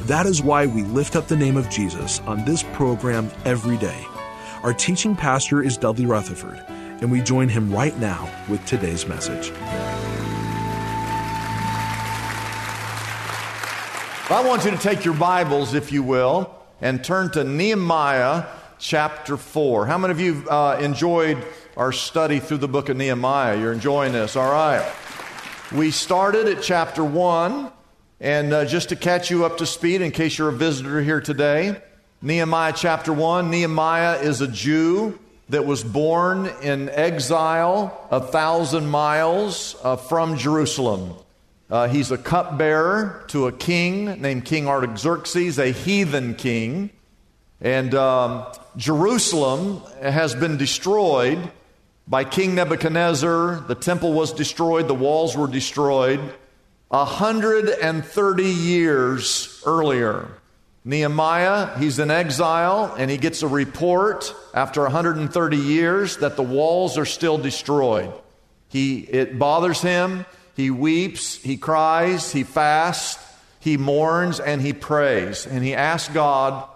That 0.00 0.26
is 0.26 0.42
why 0.42 0.66
we 0.66 0.82
lift 0.82 1.16
up 1.16 1.26
the 1.26 1.36
name 1.36 1.56
of 1.56 1.68
Jesus 1.68 2.20
on 2.20 2.44
this 2.44 2.62
program 2.62 3.30
every 3.44 3.76
day. 3.78 4.06
Our 4.62 4.72
teaching 4.72 5.16
pastor 5.16 5.62
is 5.62 5.76
Dudley 5.76 6.06
Rutherford, 6.06 6.62
and 7.00 7.10
we 7.10 7.20
join 7.20 7.48
him 7.48 7.72
right 7.72 7.98
now 7.98 8.30
with 8.48 8.64
today's 8.66 9.06
message. 9.06 9.52
I 14.28 14.42
want 14.44 14.64
you 14.64 14.70
to 14.72 14.78
take 14.78 15.04
your 15.04 15.14
Bibles, 15.14 15.74
if 15.74 15.92
you 15.92 16.02
will, 16.02 16.54
and 16.80 17.02
turn 17.02 17.30
to 17.30 17.44
Nehemiah 17.44 18.44
chapter 18.78 19.36
4. 19.36 19.86
How 19.86 19.98
many 19.98 20.12
of 20.12 20.20
you 20.20 20.44
uh, 20.48 20.78
enjoyed 20.80 21.38
our 21.76 21.92
study 21.92 22.40
through 22.40 22.58
the 22.58 22.68
book 22.68 22.88
of 22.88 22.96
Nehemiah? 22.96 23.58
You're 23.58 23.72
enjoying 23.72 24.12
this, 24.12 24.36
all 24.36 24.50
right. 24.50 24.84
We 25.72 25.90
started 25.90 26.48
at 26.48 26.62
chapter 26.62 27.04
1, 27.04 27.70
and 28.20 28.52
uh, 28.52 28.64
just 28.64 28.88
to 28.88 28.96
catch 28.96 29.30
you 29.30 29.44
up 29.44 29.58
to 29.58 29.66
speed, 29.66 30.00
in 30.00 30.10
case 30.10 30.38
you're 30.38 30.48
a 30.48 30.52
visitor 30.52 31.02
here 31.02 31.20
today, 31.20 31.80
Nehemiah 32.22 32.72
chapter 32.74 33.12
1, 33.12 33.50
Nehemiah 33.50 34.20
is 34.20 34.40
a 34.40 34.48
Jew 34.48 35.18
that 35.50 35.66
was 35.66 35.84
born 35.84 36.46
in 36.62 36.88
exile 36.88 38.08
a 38.10 38.20
thousand 38.20 38.86
miles 38.86 39.76
uh, 39.82 39.96
from 39.96 40.38
Jerusalem. 40.38 41.14
Uh, 41.68 41.88
he's 41.88 42.10
a 42.10 42.16
cupbearer 42.16 43.24
to 43.28 43.48
a 43.48 43.52
king 43.52 44.20
named 44.22 44.44
King 44.46 44.66
Artaxerxes, 44.66 45.58
a 45.58 45.72
heathen 45.72 46.34
king. 46.36 46.90
And 47.60 47.94
um, 47.94 48.46
Jerusalem 48.76 49.82
has 50.00 50.34
been 50.34 50.56
destroyed 50.56 51.50
by 52.08 52.24
King 52.24 52.54
Nebuchadnezzar. 52.54 53.64
The 53.68 53.74
temple 53.74 54.14
was 54.14 54.32
destroyed, 54.32 54.88
the 54.88 54.94
walls 54.94 55.36
were 55.36 55.48
destroyed. 55.48 56.20
130 56.88 58.44
years 58.44 59.62
earlier. 59.66 60.28
Nehemiah, 60.84 61.76
he's 61.78 61.98
in 61.98 62.12
exile 62.12 62.94
and 62.96 63.10
he 63.10 63.16
gets 63.16 63.42
a 63.42 63.48
report 63.48 64.32
after 64.54 64.82
130 64.82 65.56
years 65.56 66.18
that 66.18 66.36
the 66.36 66.44
walls 66.44 66.96
are 66.96 67.04
still 67.04 67.38
destroyed. 67.38 68.12
He, 68.68 69.00
it 69.00 69.38
bothers 69.38 69.82
him. 69.82 70.26
He 70.54 70.70
weeps, 70.70 71.36
he 71.36 71.56
cries, 71.56 72.32
he 72.32 72.44
fasts, 72.44 73.22
he 73.58 73.76
mourns, 73.76 74.38
and 74.38 74.62
he 74.62 74.72
prays. 74.72 75.44
And 75.44 75.64
he 75.64 75.74
asks 75.74 76.12
God 76.14 76.68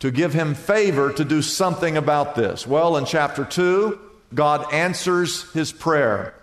to 0.00 0.10
give 0.10 0.34
him 0.34 0.54
favor 0.54 1.12
to 1.12 1.24
do 1.24 1.40
something 1.40 1.96
about 1.96 2.34
this. 2.34 2.66
Well, 2.66 2.98
in 2.98 3.06
chapter 3.06 3.44
2, 3.44 3.98
God 4.34 4.72
answers 4.72 5.50
his 5.52 5.72
prayer. 5.72 6.34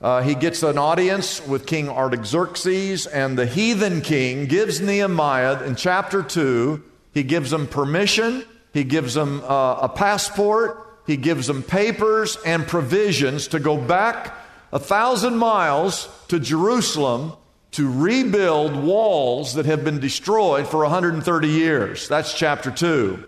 Uh, 0.00 0.22
he 0.22 0.34
gets 0.34 0.62
an 0.62 0.76
audience 0.76 1.44
with 1.46 1.66
King 1.66 1.88
Artaxerxes, 1.88 3.06
and 3.06 3.38
the 3.38 3.46
heathen 3.46 4.02
king 4.02 4.46
gives 4.46 4.80
Nehemiah, 4.80 5.64
in 5.64 5.74
chapter 5.74 6.22
2, 6.22 6.82
he 7.14 7.22
gives 7.22 7.50
him 7.50 7.66
permission, 7.66 8.44
he 8.74 8.84
gives 8.84 9.16
him 9.16 9.42
uh, 9.44 9.78
a 9.80 9.88
passport, 9.88 11.00
he 11.06 11.16
gives 11.16 11.48
him 11.48 11.62
papers 11.62 12.36
and 12.44 12.66
provisions 12.66 13.48
to 13.48 13.58
go 13.58 13.78
back 13.78 14.34
a 14.70 14.78
thousand 14.78 15.38
miles 15.38 16.08
to 16.28 16.38
Jerusalem 16.38 17.32
to 17.70 17.90
rebuild 17.90 18.76
walls 18.76 19.54
that 19.54 19.66
have 19.66 19.84
been 19.84 20.00
destroyed 20.00 20.66
for 20.66 20.80
130 20.80 21.48
years. 21.48 22.08
That's 22.08 22.34
chapter 22.34 22.70
2. 22.70 23.24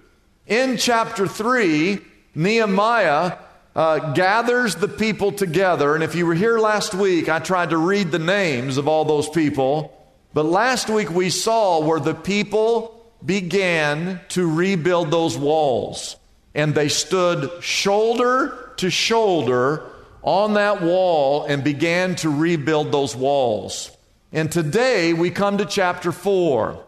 In 0.47 0.77
chapter 0.77 1.27
3, 1.27 1.99
Nehemiah 2.35 3.39
uh, 3.75 4.13
gathers 4.13 4.75
the 4.77 4.89
people 4.89 5.33
together. 5.33 5.95
And 5.95 6.03
if 6.03 6.15
you 6.15 6.27
were 6.27 6.35
here 6.35 6.59
last 6.59 6.95
week, 6.95 7.29
I 7.29 7.39
tried 7.39 7.71
to 7.71 7.77
read 7.77 8.11
the 8.11 8.19
names 8.19 8.77
of 8.77 8.89
all 8.89 9.05
those 9.05 9.29
people. 9.29 9.95
But 10.35 10.45
last 10.45 10.91
week 10.91 11.11
we 11.11 11.31
saw 11.31 11.81
where 11.81 12.01
the 12.01 12.15
people 12.15 12.95
began 13.25 14.21
to 14.31 14.51
rebuild 14.51 15.11
those 15.11 15.37
walls. 15.37 16.17
And 16.55 16.75
they 16.75 16.89
stood 16.89 17.63
shoulder 17.63 18.73
to 18.79 18.91
shoulder 18.91 19.91
on 20.23 20.55
that 20.55 20.83
wall 20.83 21.45
and 21.45 21.63
began 21.63 22.17
to 22.17 22.31
rebuild 22.31 22.93
those 22.93 23.15
walls. 23.15 23.91
And 24.33 24.51
today 24.51 25.13
we 25.13 25.31
come 25.31 25.59
to 25.59 25.65
chapter 25.65 26.13
4. 26.13 26.85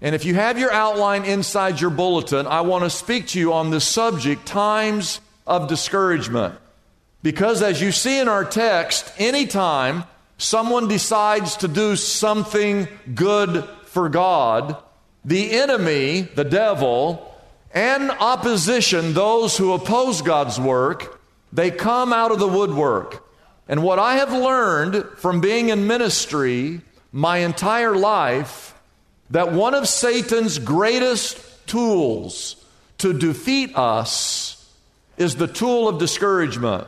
And 0.00 0.14
if 0.14 0.24
you 0.24 0.34
have 0.34 0.58
your 0.58 0.72
outline 0.72 1.24
inside 1.24 1.80
your 1.80 1.90
bulletin, 1.90 2.46
I 2.46 2.62
want 2.62 2.84
to 2.84 2.90
speak 2.90 3.28
to 3.28 3.38
you 3.38 3.52
on 3.52 3.70
this 3.70 3.86
subject 3.86 4.44
times 4.46 5.20
of 5.46 5.68
discouragement. 5.68 6.54
Because 7.22 7.62
as 7.62 7.80
you 7.80 7.92
see 7.92 8.18
in 8.18 8.28
our 8.28 8.44
text, 8.44 9.12
anytime 9.18 10.04
someone 10.38 10.88
decides 10.88 11.56
to 11.58 11.68
do 11.68 11.96
something 11.96 12.88
good 13.14 13.64
for 13.84 14.08
God, 14.08 14.76
the 15.24 15.52
enemy, 15.52 16.22
the 16.22 16.44
devil, 16.44 17.28
and 17.72 18.10
opposition, 18.10 19.14
those 19.14 19.56
who 19.56 19.72
oppose 19.72 20.20
God's 20.20 20.58
work, 20.58 21.20
they 21.52 21.70
come 21.70 22.12
out 22.12 22.32
of 22.32 22.38
the 22.38 22.48
woodwork. 22.48 23.24
And 23.68 23.82
what 23.82 23.98
I 23.98 24.16
have 24.16 24.32
learned 24.32 25.04
from 25.16 25.40
being 25.40 25.68
in 25.68 25.86
ministry 25.86 26.80
my 27.12 27.38
entire 27.38 27.94
life, 27.94 28.74
that 29.30 29.52
one 29.52 29.74
of 29.74 29.86
Satan's 29.86 30.58
greatest 30.58 31.66
tools 31.66 32.56
to 32.98 33.12
defeat 33.12 33.76
us 33.76 34.51
is 35.16 35.36
the 35.36 35.46
tool 35.46 35.88
of 35.88 35.98
discouragement. 35.98 36.86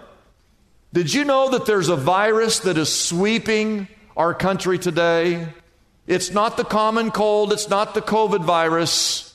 Did 0.93 1.13
you 1.13 1.25
know 1.25 1.51
that 1.51 1.67
there's 1.67 1.89
a 1.89 1.97
virus 1.97 2.61
that 2.61 2.79
is 2.79 2.95
sweeping 2.95 3.89
our 4.17 4.33
country 4.33 4.79
today? 4.79 5.49
It's 6.07 6.31
not 6.31 6.57
the 6.57 6.65
common 6.65 7.11
cold, 7.11 7.53
it's 7.53 7.69
not 7.69 7.95
the 7.95 8.03
COVID 8.03 8.45
virus. 8.45 9.35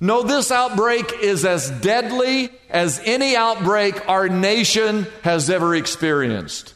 No, 0.00 0.22
this 0.22 0.52
outbreak 0.52 1.12
is 1.22 1.44
as 1.44 1.70
deadly 1.70 2.50
as 2.68 3.00
any 3.04 3.34
outbreak 3.36 4.08
our 4.08 4.28
nation 4.28 5.06
has 5.22 5.50
ever 5.50 5.74
experienced. 5.74 6.74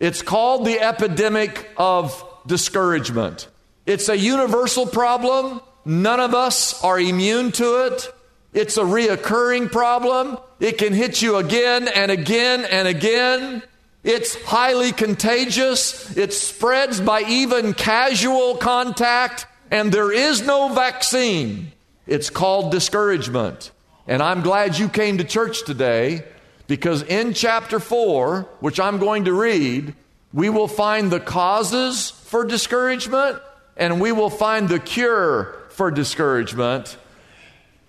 It's 0.00 0.22
called 0.22 0.66
the 0.66 0.80
epidemic 0.80 1.70
of 1.76 2.24
discouragement. 2.46 3.48
It's 3.86 4.08
a 4.08 4.16
universal 4.16 4.86
problem. 4.86 5.60
None 5.84 6.20
of 6.20 6.34
us 6.34 6.82
are 6.82 6.98
immune 6.98 7.52
to 7.52 7.86
it. 7.86 8.13
It's 8.54 8.76
a 8.76 8.84
reoccurring 8.84 9.70
problem. 9.70 10.38
It 10.60 10.78
can 10.78 10.94
hit 10.94 11.20
you 11.20 11.36
again 11.36 11.88
and 11.88 12.10
again 12.10 12.64
and 12.64 12.86
again. 12.88 13.62
It's 14.04 14.40
highly 14.44 14.92
contagious. 14.92 16.16
It 16.16 16.32
spreads 16.32 17.00
by 17.00 17.22
even 17.22 17.74
casual 17.74 18.56
contact, 18.56 19.46
and 19.70 19.90
there 19.90 20.12
is 20.12 20.46
no 20.46 20.72
vaccine. 20.72 21.72
It's 22.06 22.30
called 22.30 22.70
discouragement. 22.70 23.72
And 24.06 24.22
I'm 24.22 24.42
glad 24.42 24.78
you 24.78 24.88
came 24.88 25.18
to 25.18 25.24
church 25.24 25.64
today 25.64 26.24
because 26.66 27.02
in 27.02 27.34
chapter 27.34 27.80
4, 27.80 28.42
which 28.60 28.78
I'm 28.78 28.98
going 28.98 29.24
to 29.24 29.32
read, 29.32 29.94
we 30.32 30.48
will 30.48 30.68
find 30.68 31.10
the 31.10 31.20
causes 31.20 32.10
for 32.10 32.44
discouragement 32.44 33.38
and 33.76 34.00
we 34.00 34.12
will 34.12 34.30
find 34.30 34.68
the 34.68 34.78
cure 34.78 35.56
for 35.70 35.90
discouragement. 35.90 36.96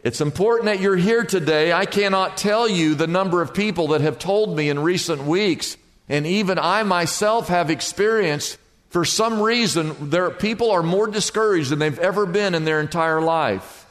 It's 0.06 0.22
important 0.22 0.66
that 0.66 0.80
you're 0.80 0.96
here 0.96 1.24
today. 1.24 1.74
I 1.74 1.88
cannot 1.88 2.38
tell 2.38 2.70
you 2.70 2.94
the 2.94 3.08
number 3.08 3.42
of 3.42 3.56
people 3.56 3.88
that 3.88 4.02
have 4.02 4.20
told 4.20 4.56
me 4.56 4.70
in 4.70 4.78
recent 4.78 5.24
weeks 5.24 5.78
and 6.08 6.28
even 6.28 6.60
I 6.60 6.84
myself 6.84 7.48
have 7.48 7.72
experienced 7.72 8.60
for 8.90 9.04
some 9.04 9.42
reason 9.42 10.12
there 10.12 10.30
people 10.30 10.70
are 10.70 10.84
more 10.84 11.08
discouraged 11.08 11.72
than 11.72 11.80
they've 11.80 11.98
ever 11.98 12.28
been 12.28 12.54
in 12.54 12.66
their 12.66 12.82
entire 12.82 13.20
life. 13.20 13.88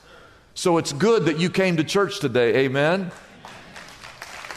So 0.55 0.78
it's 0.78 0.93
good 0.93 1.25
that 1.25 1.40
you 1.40 1.50
came 1.50 1.78
to 1.78 1.84
church 1.84 2.20
today. 2.20 2.64
Amen. 2.64 3.11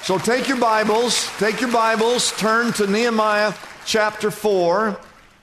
So 0.03 0.19
take 0.19 0.47
your 0.47 0.59
Bibles, 0.59 1.27
take 1.39 1.59
your 1.59 1.71
Bibles, 1.71 2.37
turn 2.37 2.71
to 2.73 2.85
Nehemiah 2.85 3.55
chapter 3.83 4.29
4. 4.29 4.95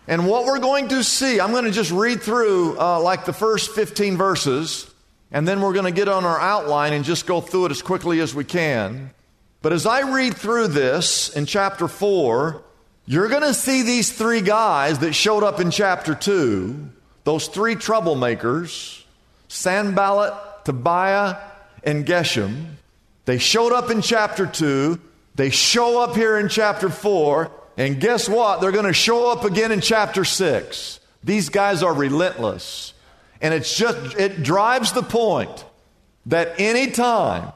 And 0.06 0.28
what 0.28 0.44
we're 0.44 0.60
going 0.60 0.86
to 0.90 1.02
see, 1.02 1.40
I'm 1.40 1.50
going 1.50 1.64
to 1.64 1.72
just 1.72 1.90
read 1.90 2.22
through 2.22 2.78
uh, 2.78 3.00
like 3.00 3.24
the 3.24 3.32
first 3.32 3.72
15 3.72 4.16
verses, 4.16 4.93
and 5.34 5.48
then 5.48 5.60
we're 5.60 5.72
going 5.72 5.84
to 5.84 5.90
get 5.90 6.08
on 6.08 6.24
our 6.24 6.40
outline 6.40 6.92
and 6.92 7.04
just 7.04 7.26
go 7.26 7.40
through 7.40 7.66
it 7.66 7.72
as 7.72 7.82
quickly 7.82 8.20
as 8.20 8.36
we 8.36 8.44
can. 8.44 9.10
But 9.62 9.72
as 9.72 9.84
I 9.84 10.14
read 10.14 10.36
through 10.36 10.68
this 10.68 11.28
in 11.28 11.44
chapter 11.44 11.88
4, 11.88 12.62
you're 13.06 13.28
going 13.28 13.42
to 13.42 13.52
see 13.52 13.82
these 13.82 14.12
three 14.12 14.40
guys 14.40 15.00
that 15.00 15.12
showed 15.12 15.42
up 15.42 15.58
in 15.58 15.72
chapter 15.72 16.14
2, 16.14 16.88
those 17.24 17.48
three 17.48 17.74
troublemakers, 17.74 19.02
Sanballat, 19.48 20.34
Tobiah, 20.64 21.38
and 21.82 22.06
Geshem. 22.06 22.66
They 23.24 23.38
showed 23.38 23.72
up 23.72 23.90
in 23.90 24.02
chapter 24.02 24.46
2. 24.46 25.00
They 25.34 25.50
show 25.50 26.00
up 26.00 26.14
here 26.14 26.38
in 26.38 26.48
chapter 26.48 26.88
4. 26.88 27.50
And 27.76 27.98
guess 27.98 28.28
what? 28.28 28.60
They're 28.60 28.70
going 28.70 28.84
to 28.84 28.92
show 28.92 29.32
up 29.32 29.44
again 29.44 29.72
in 29.72 29.80
chapter 29.80 30.24
6. 30.24 31.00
These 31.24 31.48
guys 31.48 31.82
are 31.82 31.92
relentless. 31.92 32.93
And 33.40 33.52
it's 33.52 33.76
just, 33.76 34.16
it 34.16 34.42
drives 34.42 34.92
the 34.92 35.02
point 35.02 35.64
that 36.26 36.58
anytime 36.58 37.52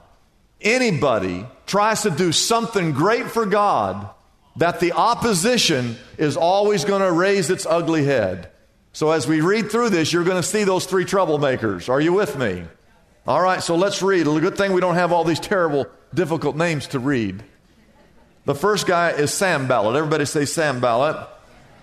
anybody 0.61 1.47
tries 1.67 2.03
to 2.03 2.11
do 2.11 2.33
something 2.33 2.93
great 2.93 3.31
for 3.31 3.47
God, 3.47 4.09
that 4.57 4.81
the 4.81 4.93
opposition 4.93 5.97
is 6.17 6.37
always 6.37 6.85
going 6.85 7.03
to 7.03 7.13
raise 7.13 7.49
its 7.49 7.65
ugly 7.65 8.05
head. 8.05 8.51
So 8.93 9.13
as 9.13 9.27
we 9.29 9.41
read 9.41 9.71
through 9.71 9.91
this, 9.91 10.13
you're 10.13 10.25
going 10.25 10.43
to 10.43 10.49
see 10.49 10.65
those 10.65 10.85
three 10.87 11.05
troublemakers. 11.05 11.89
Are 11.89 12.01
you 12.01 12.13
with 12.13 12.37
me? 12.37 12.65
All 13.27 13.41
right, 13.41 13.63
so 13.63 13.77
let's 13.77 14.03
read. 14.03 14.27
A 14.27 14.41
good 14.41 14.57
thing 14.57 14.73
we 14.73 14.81
don't 14.81 14.97
have 14.97 15.13
all 15.13 15.23
these 15.23 15.39
terrible, 15.39 15.87
difficult 16.13 16.57
names 16.57 16.89
to 16.89 16.99
read. 16.99 17.43
The 18.47 18.55
first 18.55 18.87
guy 18.87 19.11
is 19.11 19.33
Sanballat. 19.33 19.95
Everybody 19.95 20.25
say 20.25 20.47
Sanballat. 20.47 21.29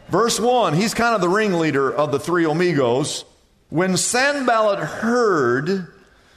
Verse 0.09 0.39
1, 0.39 0.73
he's 0.73 0.93
kind 0.93 1.15
of 1.15 1.21
the 1.21 1.29
ringleader 1.29 1.93
of 1.93 2.11
the 2.11 2.19
three 2.19 2.45
amigos. 2.45 3.23
When 3.69 3.97
Sanballat 3.97 4.79
heard 4.79 5.87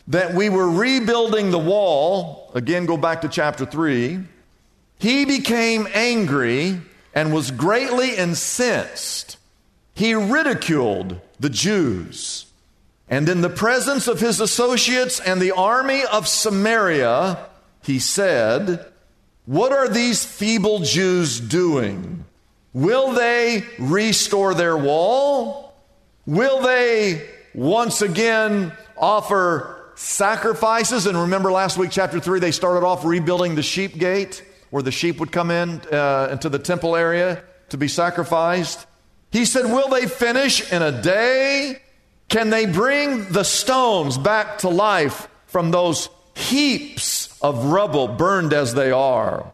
that 0.08 0.34
we 0.34 0.48
were 0.48 0.68
rebuilding 0.68 1.50
the 1.50 1.58
wall, 1.58 2.50
again, 2.54 2.86
go 2.86 2.96
back 2.96 3.20
to 3.22 3.28
chapter 3.28 3.66
3, 3.66 4.20
he 4.98 5.24
became 5.24 5.86
angry 5.92 6.80
and 7.14 7.32
was 7.32 7.50
greatly 7.50 8.16
incensed. 8.16 9.36
He 9.94 10.14
ridiculed 10.14 11.20
the 11.38 11.50
Jews. 11.50 12.46
And 13.08 13.28
in 13.28 13.40
the 13.40 13.50
presence 13.50 14.06
of 14.06 14.20
his 14.20 14.40
associates 14.40 15.20
and 15.20 15.40
the 15.40 15.52
army 15.52 16.04
of 16.04 16.28
Samaria, 16.28 17.38
he 17.82 17.98
said, 17.98 18.84
what 19.46 19.72
are 19.72 19.88
these 19.88 20.26
feeble 20.26 20.80
Jews 20.80 21.40
doing? 21.40 22.24
Will 22.74 23.12
they 23.12 23.64
restore 23.78 24.52
their 24.52 24.76
wall? 24.76 25.67
Will 26.28 26.60
they 26.60 27.26
once 27.54 28.02
again 28.02 28.72
offer 28.98 29.92
sacrifices? 29.94 31.06
And 31.06 31.16
remember 31.16 31.50
last 31.50 31.78
week, 31.78 31.90
chapter 31.90 32.20
3, 32.20 32.38
they 32.38 32.50
started 32.50 32.84
off 32.84 33.02
rebuilding 33.06 33.54
the 33.54 33.62
sheep 33.62 33.96
gate 33.96 34.44
where 34.68 34.82
the 34.82 34.92
sheep 34.92 35.20
would 35.20 35.32
come 35.32 35.50
in 35.50 35.80
uh, 35.90 36.28
into 36.30 36.50
the 36.50 36.58
temple 36.58 36.96
area 36.96 37.42
to 37.70 37.78
be 37.78 37.88
sacrificed. 37.88 38.86
He 39.32 39.46
said, 39.46 39.64
Will 39.72 39.88
they 39.88 40.04
finish 40.04 40.70
in 40.70 40.82
a 40.82 41.00
day? 41.00 41.80
Can 42.28 42.50
they 42.50 42.66
bring 42.66 43.32
the 43.32 43.42
stones 43.42 44.18
back 44.18 44.58
to 44.58 44.68
life 44.68 45.28
from 45.46 45.70
those 45.70 46.10
heaps 46.34 47.40
of 47.40 47.64
rubble 47.64 48.06
burned 48.06 48.52
as 48.52 48.74
they 48.74 48.90
are. 48.90 49.50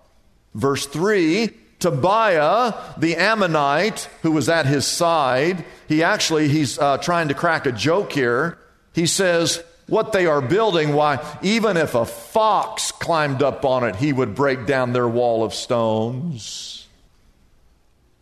Verse 0.54 0.86
3 0.86 1.50
Tobiah, 1.84 2.72
the 2.96 3.14
Ammonite, 3.14 4.08
who 4.22 4.32
was 4.32 4.48
at 4.48 4.64
his 4.64 4.86
side, 4.86 5.66
he 5.86 6.02
actually, 6.02 6.48
he's 6.48 6.78
uh, 6.78 6.96
trying 6.96 7.28
to 7.28 7.34
crack 7.34 7.66
a 7.66 7.72
joke 7.72 8.10
here. 8.10 8.56
He 8.94 9.04
says, 9.04 9.62
what 9.86 10.12
they 10.12 10.25
are 10.25 10.40
building, 10.40 10.94
why, 10.94 11.22
even 11.42 11.76
if 11.76 11.94
a 11.94 12.06
fox 12.06 12.90
climbed 12.90 13.42
up 13.42 13.66
on 13.66 13.84
it, 13.84 13.96
he 13.96 14.14
would 14.14 14.34
break 14.34 14.64
down 14.64 14.94
their 14.94 15.06
wall 15.06 15.44
of 15.44 15.52
stones. 15.52 16.86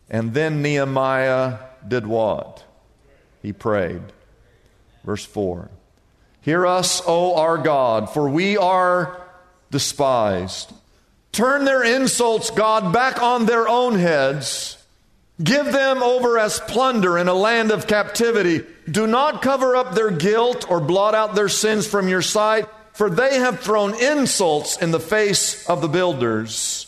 And 0.09 0.33
then 0.33 0.61
Nehemiah 0.61 1.59
did 1.87 2.05
what? 2.05 2.65
He 3.41 3.53
prayed. 3.53 4.01
Verse 5.05 5.23
4 5.23 5.71
Hear 6.41 6.67
us, 6.67 7.01
O 7.07 7.37
our 7.37 7.57
God, 7.57 8.09
for 8.09 8.27
we 8.27 8.57
are 8.57 9.25
despised. 9.71 10.73
Turn 11.33 11.65
their 11.65 11.83
insults, 11.83 12.51
God, 12.51 12.93
back 12.93 13.21
on 13.21 13.47
their 13.47 13.67
own 13.67 13.97
heads. 13.97 14.77
Give 15.43 15.65
them 15.65 16.03
over 16.03 16.37
as 16.37 16.59
plunder 16.59 17.17
in 17.17 17.27
a 17.27 17.33
land 17.33 17.71
of 17.71 17.87
captivity. 17.87 18.61
Do 18.89 19.07
not 19.07 19.41
cover 19.41 19.75
up 19.75 19.95
their 19.95 20.11
guilt 20.11 20.69
or 20.69 20.79
blot 20.79 21.15
out 21.15 21.33
their 21.33 21.49
sins 21.49 21.87
from 21.87 22.07
your 22.07 22.21
sight, 22.21 22.67
for 22.93 23.09
they 23.09 23.39
have 23.39 23.61
thrown 23.61 23.99
insults 23.99 24.77
in 24.77 24.91
the 24.91 24.99
face 24.99 25.67
of 25.67 25.81
the 25.81 25.87
builders. 25.87 26.85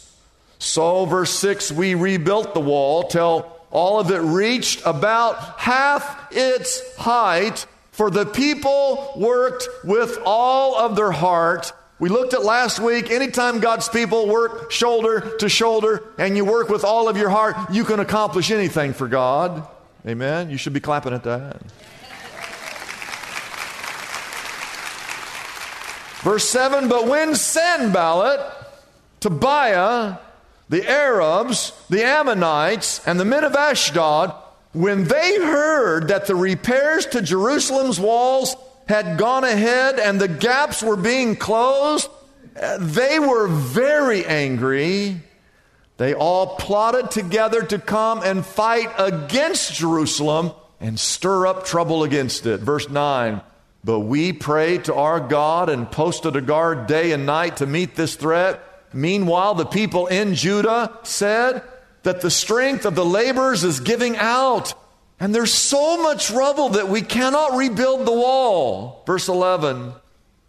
So, 0.59 1.05
verse 1.05 1.31
6, 1.31 1.71
we 1.71 1.95
rebuilt 1.95 2.53
the 2.53 2.59
wall 2.59 3.03
till 3.07 3.51
all 3.71 3.99
of 3.99 4.11
it 4.11 4.19
reached 4.19 4.83
about 4.85 5.59
half 5.59 6.31
its 6.31 6.95
height, 6.97 7.65
for 7.91 8.11
the 8.11 8.27
people 8.27 9.11
worked 9.15 9.67
with 9.83 10.19
all 10.23 10.75
of 10.77 10.95
their 10.95 11.11
heart 11.11 11.73
we 11.97 12.09
looked 12.09 12.33
at 12.33 12.43
last 12.43 12.79
week, 12.79 13.09
anytime 13.09 13.61
God's 13.61 13.87
people 13.87 14.27
work 14.27 14.69
shoulder 14.69 15.37
to 15.39 15.47
shoulder 15.47 16.03
and 16.17 16.35
you 16.35 16.43
work 16.43 16.67
with 16.67 16.83
all 16.83 17.07
of 17.07 17.15
your 17.15 17.29
heart, 17.29 17.55
you 17.71 17.85
can 17.85 18.01
accomplish 18.01 18.51
anything 18.51 18.93
for 18.93 19.07
God. 19.07 19.65
Amen. 20.05 20.49
You 20.49 20.57
should 20.57 20.73
be 20.73 20.81
clapping 20.81 21.13
at 21.13 21.23
that. 21.23 21.61
Verse 26.21 26.49
7 26.49 26.89
But 26.89 27.07
when 27.07 27.33
Sanballat, 27.35 28.41
Tobiah, 29.21 30.17
the 30.67 30.89
Arabs, 30.89 31.71
the 31.89 32.03
Ammonites, 32.03 33.07
and 33.07 33.19
the 33.19 33.25
men 33.25 33.45
of 33.45 33.55
Ashdod, 33.55 34.33
when 34.73 35.05
they 35.05 35.37
heard 35.37 36.09
that 36.09 36.27
the 36.27 36.35
repairs 36.35 37.05
to 37.07 37.21
Jerusalem's 37.21 37.99
walls 37.99 38.55
had 38.87 39.17
gone 39.17 39.43
ahead 39.43 39.99
and 39.99 40.19
the 40.19 40.27
gaps 40.27 40.83
were 40.83 40.95
being 40.95 41.35
closed, 41.35 42.09
uh, 42.59 42.77
they 42.79 43.19
were 43.19 43.47
very 43.47 44.25
angry. 44.25 45.21
They 45.97 46.13
all 46.13 46.55
plotted 46.57 47.11
together 47.11 47.63
to 47.63 47.79
come 47.79 48.21
and 48.23 48.45
fight 48.45 48.91
against 48.97 49.73
Jerusalem 49.73 50.51
and 50.79 50.99
stir 50.99 51.47
up 51.47 51.65
trouble 51.65 52.03
against 52.03 52.45
it. 52.45 52.59
Verse 52.59 52.89
9 52.89 53.41
But 53.83 54.01
we 54.01 54.33
prayed 54.33 54.85
to 54.85 54.95
our 54.95 55.19
God 55.19 55.69
and 55.69 55.89
posted 55.89 56.35
a 56.35 56.41
guard 56.41 56.87
day 56.87 57.11
and 57.11 57.25
night 57.25 57.57
to 57.57 57.65
meet 57.65 57.95
this 57.95 58.15
threat. 58.15 58.61
Meanwhile, 58.93 59.55
the 59.55 59.65
people 59.65 60.07
in 60.07 60.35
Judah 60.35 60.99
said 61.03 61.63
that 62.03 62.21
the 62.21 62.31
strength 62.31 62.85
of 62.85 62.95
the 62.95 63.05
laborers 63.05 63.63
is 63.63 63.79
giving 63.79 64.15
out 64.15 64.73
and 65.19 65.33
there's 65.33 65.53
so 65.53 66.01
much 66.01 66.29
rubble 66.31 66.69
that 66.69 66.89
we 66.89 67.01
cannot 67.01 67.55
rebuild 67.55 68.05
the 68.05 68.11
wall. 68.11 69.03
Verse 69.05 69.27
11. 69.27 69.93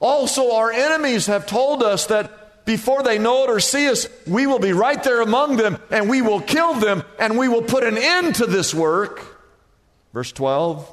Also, 0.01 0.55
our 0.55 0.71
enemies 0.73 1.27
have 1.27 1.47
told 1.47 1.83
us 1.83 2.07
that 2.07 2.65
before 2.67 3.03
they 3.03 3.19
know 3.19 3.45
it 3.45 3.51
or 3.51 3.61
see 3.61 3.89
us, 3.89 4.09
we 4.27 4.47
will 4.47 4.59
be 4.59 4.73
right 4.73 5.03
there 5.03 5.21
among 5.21 5.57
them 5.57 5.79
and 5.91 6.11
we 6.11 6.21
will 6.21 6.41
kill 6.41 6.75
them 6.75 7.05
and 7.19 7.39
we 7.39 7.49
will 7.49 7.63
put 7.63 7.85
an 7.85 7.97
end 7.97 8.35
to 8.37 8.47
this 8.47 8.75
work. 8.75 9.25
Verse 10.13 10.33
12. 10.33 10.93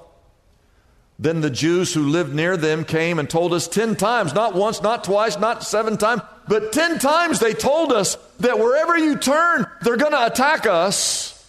Then 1.20 1.42
the 1.42 1.50
Jews 1.50 1.94
who 1.94 2.10
lived 2.10 2.34
near 2.34 2.58
them 2.58 2.84
came 2.84 3.18
and 3.20 3.30
told 3.30 3.53
us 3.53 3.68
ten 3.68 3.96
times, 3.96 4.34
not 4.34 4.56
once, 4.56 4.82
not 4.82 5.03
twice, 5.03 5.38
not 5.38 5.63
seven 5.63 5.98
times, 5.98 6.22
but 6.48 6.74
ten 6.74 7.00
times 7.00 7.39
they 7.39 7.53
told 7.53 7.94
us 7.94 8.18
that 8.39 8.60
wherever 8.60 8.98
you 8.98 9.15
turn, 9.15 9.65
they're 9.82 9.98
going 9.98 10.12
to 10.12 10.25
attack 10.25 10.65
us. 10.65 11.43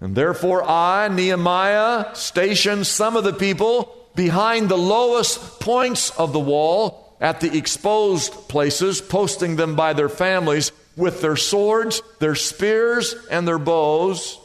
And 0.00 0.14
therefore, 0.14 0.62
I, 0.62 1.08
Nehemiah, 1.08 2.14
stationed 2.14 2.86
some 2.86 3.16
of 3.16 3.24
the 3.24 3.32
people 3.32 3.94
behind 4.14 4.68
the 4.68 4.78
lowest 4.78 5.60
points 5.60 6.10
of 6.10 6.32
the 6.32 6.40
wall 6.40 7.16
at 7.20 7.40
the 7.40 7.56
exposed 7.56 8.32
places, 8.48 9.00
posting 9.00 9.56
them 9.56 9.74
by 9.74 9.92
their 9.92 10.08
families 10.08 10.70
with 10.96 11.20
their 11.20 11.36
swords, 11.36 12.02
their 12.18 12.34
spears, 12.34 13.14
and 13.30 13.46
their 13.46 13.58
bows. 13.58 14.38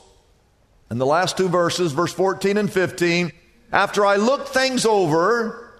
And 0.89 1.00
the 1.00 1.05
last 1.05 1.38
two 1.38 1.50
verses, 1.50 1.91
verse 1.91 2.13
14 2.13 2.57
and 2.57 2.72
15, 2.72 3.31
after 3.72 4.05
I 4.05 4.15
looked 4.17 4.50
things 4.50 4.86
over, 4.86 5.72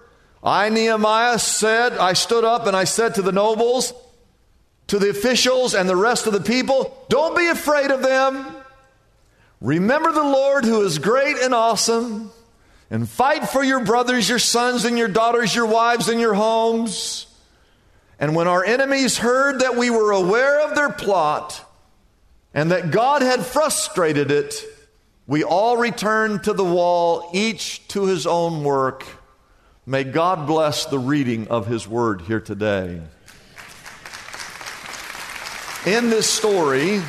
I, 0.42 0.68
Nehemiah, 0.68 1.38
said, 1.38 1.92
I 1.94 2.12
stood 2.12 2.44
up 2.44 2.66
and 2.66 2.76
I 2.76 2.84
said 2.84 3.14
to 3.14 3.22
the 3.22 3.32
nobles, 3.32 3.92
to 4.88 4.98
the 4.98 5.10
officials 5.10 5.74
and 5.74 5.88
the 5.88 5.96
rest 5.96 6.26
of 6.26 6.32
the 6.32 6.40
people 6.40 7.06
don't 7.08 7.36
be 7.36 7.46
afraid 7.46 7.90
of 7.90 8.02
them. 8.02 8.56
Remember 9.60 10.12
the 10.12 10.22
Lord 10.22 10.64
who 10.64 10.82
is 10.82 10.98
great 10.98 11.36
and 11.36 11.54
awesome, 11.54 12.30
and 12.90 13.08
fight 13.08 13.48
for 13.48 13.64
your 13.64 13.84
brothers, 13.84 14.28
your 14.28 14.38
sons, 14.38 14.84
and 14.84 14.98
your 14.98 15.08
daughters, 15.08 15.54
your 15.54 15.66
wives, 15.66 16.08
and 16.08 16.20
your 16.20 16.34
homes. 16.34 17.26
And 18.20 18.36
when 18.36 18.46
our 18.46 18.64
enemies 18.64 19.18
heard 19.18 19.60
that 19.60 19.76
we 19.76 19.90
were 19.90 20.12
aware 20.12 20.60
of 20.60 20.74
their 20.74 20.90
plot 20.90 21.60
and 22.52 22.70
that 22.70 22.90
God 22.90 23.22
had 23.22 23.44
frustrated 23.44 24.30
it, 24.30 24.54
we 25.26 25.42
all 25.42 25.76
returned 25.76 26.44
to 26.44 26.52
the 26.52 26.64
wall, 26.64 27.30
each 27.32 27.88
to 27.88 28.04
his 28.04 28.26
own 28.26 28.62
work. 28.62 29.04
May 29.86 30.04
God 30.04 30.46
bless 30.46 30.84
the 30.84 30.98
reading 30.98 31.48
of 31.48 31.66
his 31.66 31.88
word 31.88 32.20
here 32.22 32.40
today. 32.40 33.00
In 35.86 36.10
this 36.10 36.28
story, 36.28 37.02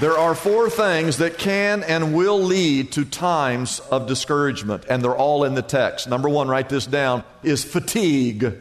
there 0.00 0.18
are 0.18 0.34
four 0.34 0.68
things 0.68 1.18
that 1.18 1.38
can 1.38 1.82
and 1.82 2.14
will 2.14 2.38
lead 2.38 2.92
to 2.92 3.04
times 3.06 3.80
of 3.90 4.06
discouragement, 4.06 4.84
and 4.90 5.02
they're 5.02 5.16
all 5.16 5.44
in 5.44 5.54
the 5.54 5.62
text. 5.62 6.06
Number 6.06 6.28
one, 6.28 6.48
write 6.48 6.68
this 6.68 6.86
down, 6.86 7.24
is 7.42 7.64
fatigue. 7.64 8.60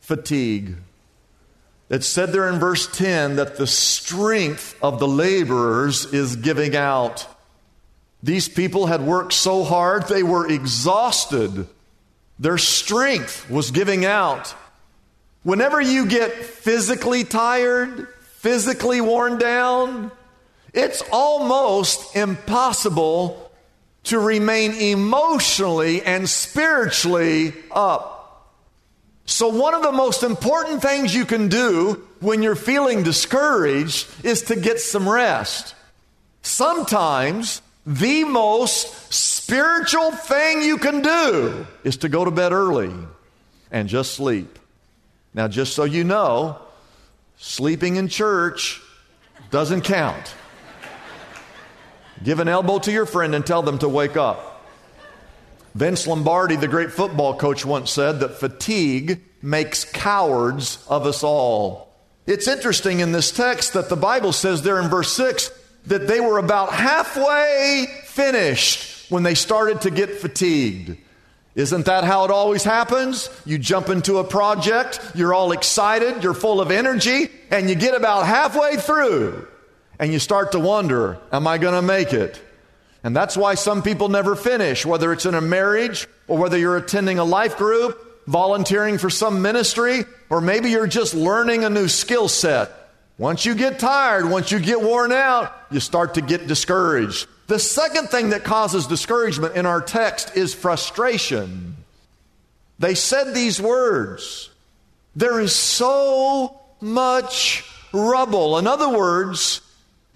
Fatigue. 0.00 0.76
It's 1.88 2.06
said 2.06 2.32
there 2.32 2.50
in 2.50 2.58
verse 2.58 2.86
10 2.86 3.36
that 3.36 3.56
the 3.56 3.66
strength 3.66 4.76
of 4.82 4.98
the 4.98 5.08
laborers 5.08 6.04
is 6.12 6.36
giving 6.36 6.76
out. 6.76 7.26
These 8.22 8.48
people 8.48 8.86
had 8.86 9.00
worked 9.02 9.32
so 9.32 9.64
hard, 9.64 10.06
they 10.08 10.22
were 10.22 10.46
exhausted. 10.46 11.66
Their 12.38 12.58
strength 12.58 13.48
was 13.48 13.70
giving 13.70 14.04
out. 14.04 14.54
Whenever 15.44 15.80
you 15.80 16.06
get 16.06 16.32
physically 16.32 17.24
tired, 17.24 18.08
physically 18.20 19.00
worn 19.00 19.38
down, 19.38 20.10
it's 20.76 21.02
almost 21.10 22.14
impossible 22.14 23.50
to 24.04 24.20
remain 24.20 24.72
emotionally 24.72 26.02
and 26.02 26.28
spiritually 26.28 27.54
up. 27.72 28.12
So, 29.24 29.48
one 29.48 29.74
of 29.74 29.82
the 29.82 29.90
most 29.90 30.22
important 30.22 30.82
things 30.82 31.12
you 31.12 31.24
can 31.24 31.48
do 31.48 32.06
when 32.20 32.42
you're 32.42 32.54
feeling 32.54 33.02
discouraged 33.02 34.06
is 34.24 34.42
to 34.42 34.54
get 34.54 34.78
some 34.78 35.08
rest. 35.08 35.74
Sometimes 36.42 37.62
the 37.84 38.22
most 38.24 39.12
spiritual 39.12 40.12
thing 40.12 40.62
you 40.62 40.78
can 40.78 41.02
do 41.02 41.66
is 41.82 41.96
to 41.98 42.08
go 42.08 42.24
to 42.24 42.30
bed 42.30 42.52
early 42.52 42.92
and 43.72 43.88
just 43.88 44.14
sleep. 44.14 44.58
Now, 45.34 45.48
just 45.48 45.74
so 45.74 45.84
you 45.84 46.04
know, 46.04 46.58
sleeping 47.38 47.96
in 47.96 48.06
church 48.08 48.80
doesn't 49.50 49.82
count. 49.82 50.34
Give 52.22 52.40
an 52.40 52.48
elbow 52.48 52.78
to 52.80 52.92
your 52.92 53.06
friend 53.06 53.34
and 53.34 53.46
tell 53.46 53.62
them 53.62 53.78
to 53.78 53.88
wake 53.88 54.16
up. 54.16 54.64
Vince 55.74 56.06
Lombardi, 56.06 56.56
the 56.56 56.68
great 56.68 56.90
football 56.90 57.36
coach, 57.36 57.66
once 57.66 57.90
said 57.90 58.20
that 58.20 58.36
fatigue 58.40 59.20
makes 59.42 59.84
cowards 59.84 60.84
of 60.88 61.04
us 61.06 61.22
all. 61.22 61.94
It's 62.26 62.48
interesting 62.48 63.00
in 63.00 63.12
this 63.12 63.30
text 63.30 63.74
that 63.74 63.90
the 63.90 63.96
Bible 63.96 64.32
says 64.32 64.62
there 64.62 64.80
in 64.80 64.88
verse 64.88 65.12
6 65.12 65.50
that 65.86 66.08
they 66.08 66.18
were 66.18 66.38
about 66.38 66.72
halfway 66.72 67.86
finished 68.04 69.10
when 69.10 69.22
they 69.22 69.34
started 69.34 69.82
to 69.82 69.90
get 69.90 70.16
fatigued. 70.16 70.96
Isn't 71.54 71.86
that 71.86 72.04
how 72.04 72.24
it 72.24 72.30
always 72.30 72.64
happens? 72.64 73.30
You 73.44 73.58
jump 73.58 73.88
into 73.88 74.16
a 74.16 74.24
project, 74.24 75.00
you're 75.14 75.34
all 75.34 75.52
excited, 75.52 76.22
you're 76.22 76.34
full 76.34 76.60
of 76.60 76.70
energy, 76.70 77.30
and 77.50 77.68
you 77.68 77.74
get 77.74 77.94
about 77.94 78.26
halfway 78.26 78.76
through 78.76 79.46
and 79.98 80.12
you 80.12 80.18
start 80.18 80.52
to 80.52 80.58
wonder, 80.58 81.18
am 81.32 81.46
I 81.46 81.58
going 81.58 81.74
to 81.74 81.82
make 81.82 82.12
it? 82.12 82.40
And 83.02 83.14
that's 83.14 83.36
why 83.36 83.54
some 83.54 83.82
people 83.82 84.08
never 84.08 84.34
finish, 84.34 84.84
whether 84.84 85.12
it's 85.12 85.26
in 85.26 85.34
a 85.34 85.40
marriage 85.40 86.08
or 86.26 86.38
whether 86.38 86.58
you're 86.58 86.76
attending 86.76 87.18
a 87.18 87.24
life 87.24 87.56
group, 87.56 88.24
volunteering 88.26 88.98
for 88.98 89.10
some 89.10 89.42
ministry, 89.42 90.04
or 90.28 90.40
maybe 90.40 90.70
you're 90.70 90.88
just 90.88 91.14
learning 91.14 91.64
a 91.64 91.70
new 91.70 91.88
skill 91.88 92.28
set. 92.28 92.70
Once 93.18 93.46
you 93.46 93.54
get 93.54 93.78
tired, 93.78 94.28
once 94.28 94.50
you 94.50 94.58
get 94.58 94.80
worn 94.80 95.12
out, 95.12 95.52
you 95.70 95.80
start 95.80 96.14
to 96.14 96.20
get 96.20 96.46
discouraged. 96.46 97.28
The 97.46 97.58
second 97.58 98.08
thing 98.08 98.30
that 98.30 98.44
causes 98.44 98.86
discouragement 98.86 99.54
in 99.54 99.66
our 99.66 99.80
text 99.80 100.36
is 100.36 100.52
frustration. 100.52 101.76
They 102.78 102.94
said 102.94 103.32
these 103.32 103.60
words 103.60 104.50
There 105.14 105.40
is 105.40 105.54
so 105.54 106.60
much 106.80 107.64
rubble. 107.92 108.58
In 108.58 108.66
other 108.66 108.88
words, 108.88 109.62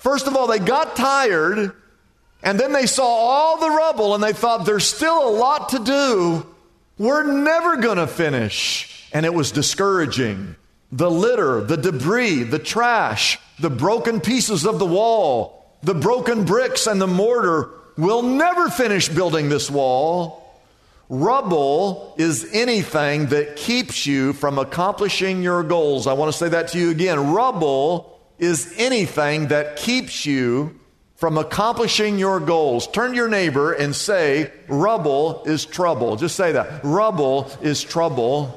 first 0.01 0.27
of 0.27 0.37
all, 0.37 0.47
they 0.47 0.59
got 0.59 0.97
tired 0.97 1.73
and 2.43 2.59
then 2.59 2.73
they 2.73 2.87
saw 2.87 3.05
all 3.05 3.61
the 3.61 3.71
rubble 3.71 4.15
and 4.15 4.23
they 4.23 4.33
thought, 4.33 4.65
there's 4.65 4.87
still 4.87 5.29
a 5.29 5.37
lot 5.37 5.71
to 5.71 5.79
do. 5.79 6.47
We're 6.99 7.25
never 7.25 7.77
going 7.77 7.99
to 7.99 8.07
finish. 8.07 9.09
And 9.13 9.27
it 9.27 9.35
was 9.35 9.53
discouraging. 9.53 10.57
The 10.93 11.11
litter, 11.11 11.61
the 11.61 11.77
debris, 11.77 12.45
the 12.45 12.59
trash, 12.59 13.39
the 13.59 13.71
broken 13.71 14.21
pieces 14.21 14.67
of 14.67 14.79
the 14.79 14.87
wall, 14.87 15.65
the 15.83 15.95
broken 15.95 16.45
bricks 16.45 16.87
and 16.87 17.01
the 17.01 17.07
mortar 17.07 17.71
will 17.97 18.23
never 18.23 18.69
finish 18.69 19.09
building 19.09 19.49
this 19.49 19.71
wall. 19.71 20.41
Rubble 21.09 22.15
is 22.19 22.49
anything 22.53 23.27
that 23.27 23.57
keeps 23.57 24.07
you 24.07 24.33
from 24.33 24.59
accomplishing 24.59 25.43
your 25.43 25.63
goals. 25.63 26.07
I 26.07 26.13
want 26.13 26.33
to 26.33 26.39
say 26.39 26.49
that 26.51 26.69
to 26.69 26.79
you 26.79 26.91
again. 26.91 27.33
Rubble 27.33 28.10
is 28.41 28.75
anything 28.77 29.49
that 29.49 29.77
keeps 29.77 30.27
you 30.27 30.79
from 31.17 31.37
accomplishing 31.37 32.19
your 32.19 32.41
goals. 32.41 32.89
Turn 32.89 33.11
to 33.11 33.17
your 33.17 33.29
neighbor 33.29 33.73
and 33.73 33.95
say, 33.95 34.51
Rubble 34.69 35.45
is 35.45 35.67
trouble. 35.67 36.17
Just 36.17 36.35
say 36.35 36.53
that. 36.53 36.81
Rubble 36.83 37.51
is 37.61 37.85
trouble. 37.85 38.57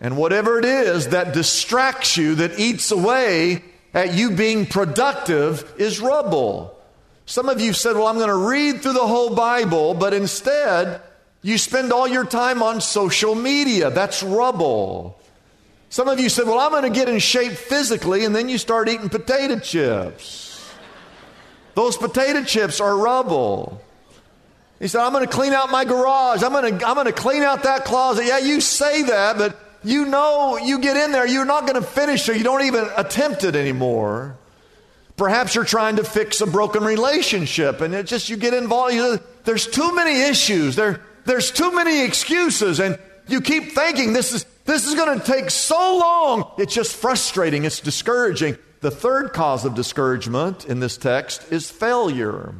And 0.00 0.16
whatever 0.16 0.58
it 0.58 0.64
is 0.64 1.08
that 1.08 1.32
distracts 1.32 2.16
you, 2.16 2.34
that 2.36 2.58
eats 2.58 2.90
away 2.90 3.62
at 3.94 4.14
you 4.14 4.32
being 4.32 4.66
productive, 4.66 5.72
is 5.78 6.00
rubble. 6.00 6.76
Some 7.24 7.48
of 7.48 7.60
you 7.60 7.72
said, 7.72 7.94
Well, 7.94 8.08
I'm 8.08 8.16
going 8.16 8.28
to 8.28 8.34
read 8.34 8.82
through 8.82 8.94
the 8.94 9.06
whole 9.06 9.34
Bible, 9.34 9.94
but 9.94 10.12
instead, 10.12 11.00
you 11.42 11.58
spend 11.58 11.92
all 11.92 12.08
your 12.08 12.26
time 12.26 12.60
on 12.60 12.80
social 12.80 13.36
media. 13.36 13.90
That's 13.90 14.22
rubble. 14.22 15.20
Some 15.88 16.08
of 16.08 16.18
you 16.18 16.28
said, 16.28 16.46
Well, 16.46 16.58
I'm 16.58 16.70
going 16.70 16.82
to 16.82 16.90
get 16.90 17.08
in 17.08 17.18
shape 17.18 17.52
physically, 17.52 18.24
and 18.24 18.34
then 18.34 18.48
you 18.48 18.58
start 18.58 18.88
eating 18.88 19.08
potato 19.08 19.58
chips. 19.58 20.70
Those 21.74 21.96
potato 21.96 22.42
chips 22.42 22.80
are 22.80 22.96
rubble. 22.96 23.82
He 24.78 24.88
said, 24.88 25.00
I'm 25.00 25.12
going 25.12 25.26
to 25.26 25.32
clean 25.32 25.52
out 25.52 25.70
my 25.70 25.84
garage. 25.84 26.42
I'm 26.42 26.52
going 26.52 26.78
to, 26.78 26.86
I'm 26.86 26.94
going 26.94 27.06
to 27.06 27.12
clean 27.12 27.42
out 27.42 27.62
that 27.62 27.84
closet. 27.84 28.26
Yeah, 28.26 28.38
you 28.38 28.60
say 28.60 29.02
that, 29.04 29.38
but 29.38 29.58
you 29.84 30.06
know 30.06 30.58
you 30.58 30.80
get 30.80 30.96
in 30.96 31.12
there, 31.12 31.26
you're 31.26 31.44
not 31.44 31.66
going 31.66 31.80
to 31.80 31.86
finish 31.86 32.28
it. 32.28 32.36
You 32.36 32.44
don't 32.44 32.64
even 32.64 32.86
attempt 32.96 33.44
it 33.44 33.54
anymore. 33.54 34.36
Perhaps 35.16 35.54
you're 35.54 35.64
trying 35.64 35.96
to 35.96 36.04
fix 36.04 36.40
a 36.42 36.46
broken 36.46 36.84
relationship 36.84 37.80
and 37.80 37.94
it 37.94 38.06
just 38.06 38.28
you 38.28 38.36
get 38.36 38.52
involved. 38.52 38.94
You, 38.94 39.18
there's 39.44 39.66
too 39.66 39.94
many 39.94 40.22
issues. 40.22 40.76
There, 40.76 41.00
there's 41.24 41.50
too 41.50 41.72
many 41.72 42.04
excuses, 42.04 42.80
and 42.80 42.98
you 43.26 43.40
keep 43.40 43.72
thinking 43.72 44.12
this 44.12 44.32
is 44.32 44.46
this 44.66 44.86
is 44.86 44.94
going 44.94 45.18
to 45.18 45.24
take 45.24 45.50
so 45.50 45.98
long. 45.98 46.50
It's 46.58 46.74
just 46.74 46.96
frustrating. 46.96 47.64
It's 47.64 47.80
discouraging. 47.80 48.58
The 48.80 48.90
third 48.90 49.32
cause 49.32 49.64
of 49.64 49.74
discouragement 49.74 50.66
in 50.66 50.80
this 50.80 50.96
text 50.96 51.50
is 51.50 51.70
failure. 51.70 52.54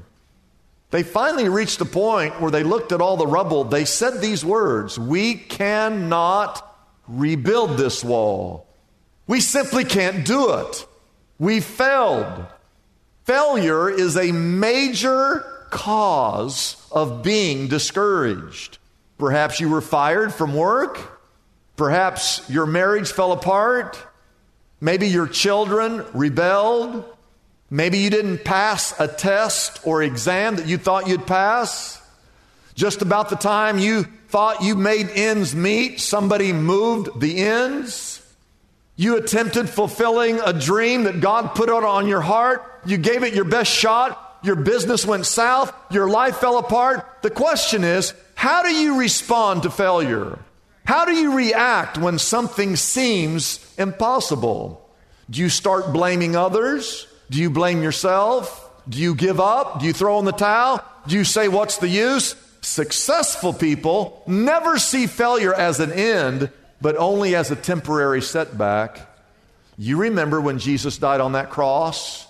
They 0.91 1.03
finally 1.03 1.49
reached 1.49 1.81
a 1.81 1.85
point 1.85 2.41
where 2.41 2.51
they 2.51 2.63
looked 2.63 2.93
at 2.93 3.01
all 3.01 3.17
the 3.17 3.27
rubble. 3.27 3.65
They 3.65 3.85
said 3.85 4.21
these 4.21 4.45
words 4.45 4.99
We 4.99 5.35
cannot 5.35 6.63
rebuild 7.09 7.77
this 7.77 8.03
wall. 8.05 8.67
We 9.27 9.41
simply 9.41 9.85
can't 9.85 10.25
do 10.25 10.55
it. 10.55 10.87
We 11.39 11.61
failed. 11.61 12.47
Failure 13.25 13.91
is 13.91 14.17
a 14.17 14.31
major 14.31 15.45
cause 15.71 16.77
of 16.93 17.23
being 17.23 17.67
discouraged. 17.67 18.79
Perhaps 19.19 19.61
you 19.61 19.69
were 19.69 19.81
fired 19.81 20.33
from 20.33 20.55
work. 20.55 21.16
Perhaps 21.77 22.49
your 22.49 22.67
marriage 22.67 23.13
fell 23.13 23.33
apart. 23.33 24.03
Maybe 24.81 25.09
your 25.09 25.27
children 25.27 26.05
rebelled. 26.15 27.05
Maybe 27.71 27.99
you 27.99 28.11
didn't 28.11 28.45
pass 28.45 28.99
a 28.99 29.09
test 29.09 29.81
or 29.85 30.03
exam 30.03 30.57
that 30.57 30.67
you 30.67 30.79
thought 30.79 31.09
you'd 31.09 31.27
pass. 31.27 32.01
Just 32.75 33.03
about 33.03 33.31
the 33.31 33.37
time 33.37 33.79
you 33.79 34.05
thought 34.29 34.63
you 34.63 34.75
made 34.75 35.09
ends 35.11 35.55
meet, 35.55 36.01
somebody 36.01 36.53
moved 36.53 37.21
the 37.21 37.39
ends. 37.39 38.23
You 38.97 39.17
attempted 39.17 39.69
fulfilling 39.69 40.41
a 40.41 40.53
dream 40.53 41.05
that 41.05 41.21
God 41.21 41.55
put 41.55 41.69
on 41.69 42.07
your 42.07 42.21
heart. 42.21 42.63
You 42.87 42.97
gave 42.97 43.23
it 43.23 43.35
your 43.35 43.45
best 43.45 43.71
shot. 43.71 44.39
Your 44.43 44.57
business 44.57 45.05
went 45.05 45.27
south. 45.27 45.73
Your 45.91 46.09
life 46.09 46.37
fell 46.37 46.59
apart. 46.59 47.05
The 47.23 47.31
question 47.31 47.85
is, 47.85 48.15
how 48.35 48.63
do 48.63 48.71
you 48.71 48.99
respond 48.99 49.65
to 49.65 49.71
failure? 49.71 50.39
How 50.87 51.05
do 51.05 51.13
you 51.13 51.35
react 51.35 51.99
when 51.99 52.19
something 52.19 52.77
seems 52.77 53.59
impossible? 53.77 54.89
Do 55.29 55.41
you 55.41 55.49
start 55.49 55.93
blaming 55.93 56.37
others? 56.37 57.09
Do 57.29 57.41
you 57.41 57.51
blame 57.51 57.83
yourself? 57.83 58.63
Do 58.89 58.99
you 58.99 59.17
give 59.17 59.41
up? 59.41 59.81
Do 59.81 59.87
you 59.87 59.93
throw 59.93 60.21
in 60.21 60.25
the 60.25 60.33
towel? 60.33 60.85
Do 61.09 61.17
you 61.17 61.25
say, 61.25 61.49
What's 61.49 61.79
the 61.79 61.89
use? 61.89 62.37
Successful 62.61 63.53
people 63.53 64.23
never 64.29 64.79
see 64.79 65.09
failure 65.09 65.53
as 65.53 65.81
an 65.81 65.91
end, 65.91 66.51
but 66.81 66.97
only 66.97 67.35
as 67.35 67.51
a 67.51 67.57
temporary 67.57 68.23
setback. 68.23 69.09
You 69.77 69.97
remember 69.97 70.41
when 70.41 70.61
Jesus 70.61 70.99
died 70.99 71.21
on 71.21 71.33
that 71.33 71.51
cross? 71.51 72.29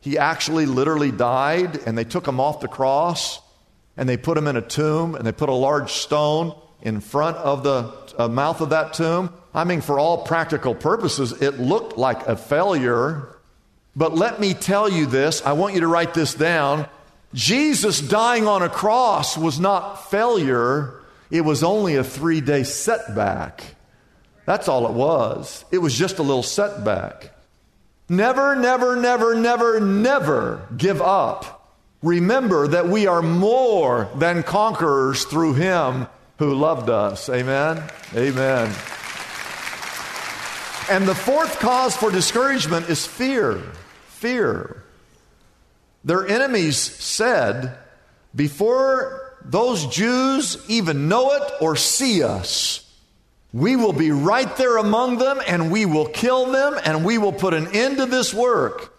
He 0.00 0.18
actually 0.18 0.66
literally 0.66 1.12
died, 1.12 1.76
and 1.86 1.96
they 1.96 2.04
took 2.04 2.26
him 2.26 2.40
off 2.40 2.60
the 2.60 2.68
cross, 2.68 3.40
and 3.96 4.08
they 4.08 4.16
put 4.16 4.36
him 4.36 4.48
in 4.48 4.56
a 4.56 4.62
tomb, 4.62 5.14
and 5.14 5.24
they 5.24 5.32
put 5.32 5.48
a 5.48 5.54
large 5.54 5.92
stone 5.92 6.54
in 6.84 7.00
front 7.00 7.36
of 7.38 7.62
the 7.64 7.92
uh, 8.18 8.28
mouth 8.28 8.60
of 8.60 8.70
that 8.70 8.92
tomb. 8.92 9.32
I 9.54 9.64
mean, 9.64 9.80
for 9.80 9.98
all 9.98 10.24
practical 10.24 10.74
purposes, 10.74 11.32
it 11.42 11.58
looked 11.58 11.96
like 11.96 12.26
a 12.26 12.36
failure. 12.36 13.28
But 13.96 14.14
let 14.14 14.38
me 14.38 14.54
tell 14.54 14.88
you 14.88 15.06
this 15.06 15.44
I 15.44 15.52
want 15.52 15.74
you 15.74 15.80
to 15.80 15.88
write 15.88 16.14
this 16.14 16.34
down. 16.34 16.86
Jesus 17.32 18.00
dying 18.00 18.46
on 18.46 18.62
a 18.62 18.68
cross 18.68 19.36
was 19.36 19.58
not 19.58 20.10
failure, 20.10 21.02
it 21.30 21.40
was 21.40 21.64
only 21.64 21.96
a 21.96 22.04
three 22.04 22.40
day 22.40 22.62
setback. 22.62 23.74
That's 24.46 24.68
all 24.68 24.86
it 24.86 24.92
was. 24.92 25.64
It 25.72 25.78
was 25.78 25.96
just 25.96 26.18
a 26.18 26.22
little 26.22 26.42
setback. 26.42 27.30
Never, 28.10 28.54
never, 28.54 28.94
never, 28.94 29.34
never, 29.34 29.80
never 29.80 30.68
give 30.76 31.00
up. 31.00 31.74
Remember 32.02 32.68
that 32.68 32.86
we 32.86 33.06
are 33.06 33.22
more 33.22 34.10
than 34.16 34.42
conquerors 34.42 35.24
through 35.24 35.54
Him 35.54 36.06
who 36.38 36.54
loved 36.54 36.90
us. 36.90 37.28
Amen? 37.28 37.82
Amen. 38.14 38.66
And 40.90 41.08
the 41.08 41.14
fourth 41.14 41.60
cause 41.60 41.96
for 41.96 42.10
discouragement 42.10 42.88
is 42.88 43.06
fear. 43.06 43.62
Fear. 44.08 44.82
Their 46.04 46.26
enemies 46.26 46.76
said, 46.76 47.78
before 48.34 49.36
those 49.44 49.86
Jews 49.86 50.62
even 50.68 51.08
know 51.08 51.32
it 51.32 51.52
or 51.60 51.76
see 51.76 52.22
us, 52.22 52.80
we 53.52 53.76
will 53.76 53.92
be 53.92 54.10
right 54.10 54.54
there 54.56 54.76
among 54.78 55.18
them 55.18 55.40
and 55.46 55.70
we 55.70 55.86
will 55.86 56.08
kill 56.08 56.50
them 56.50 56.74
and 56.84 57.04
we 57.04 57.18
will 57.18 57.32
put 57.32 57.54
an 57.54 57.68
end 57.68 57.98
to 57.98 58.06
this 58.06 58.34
work. 58.34 58.92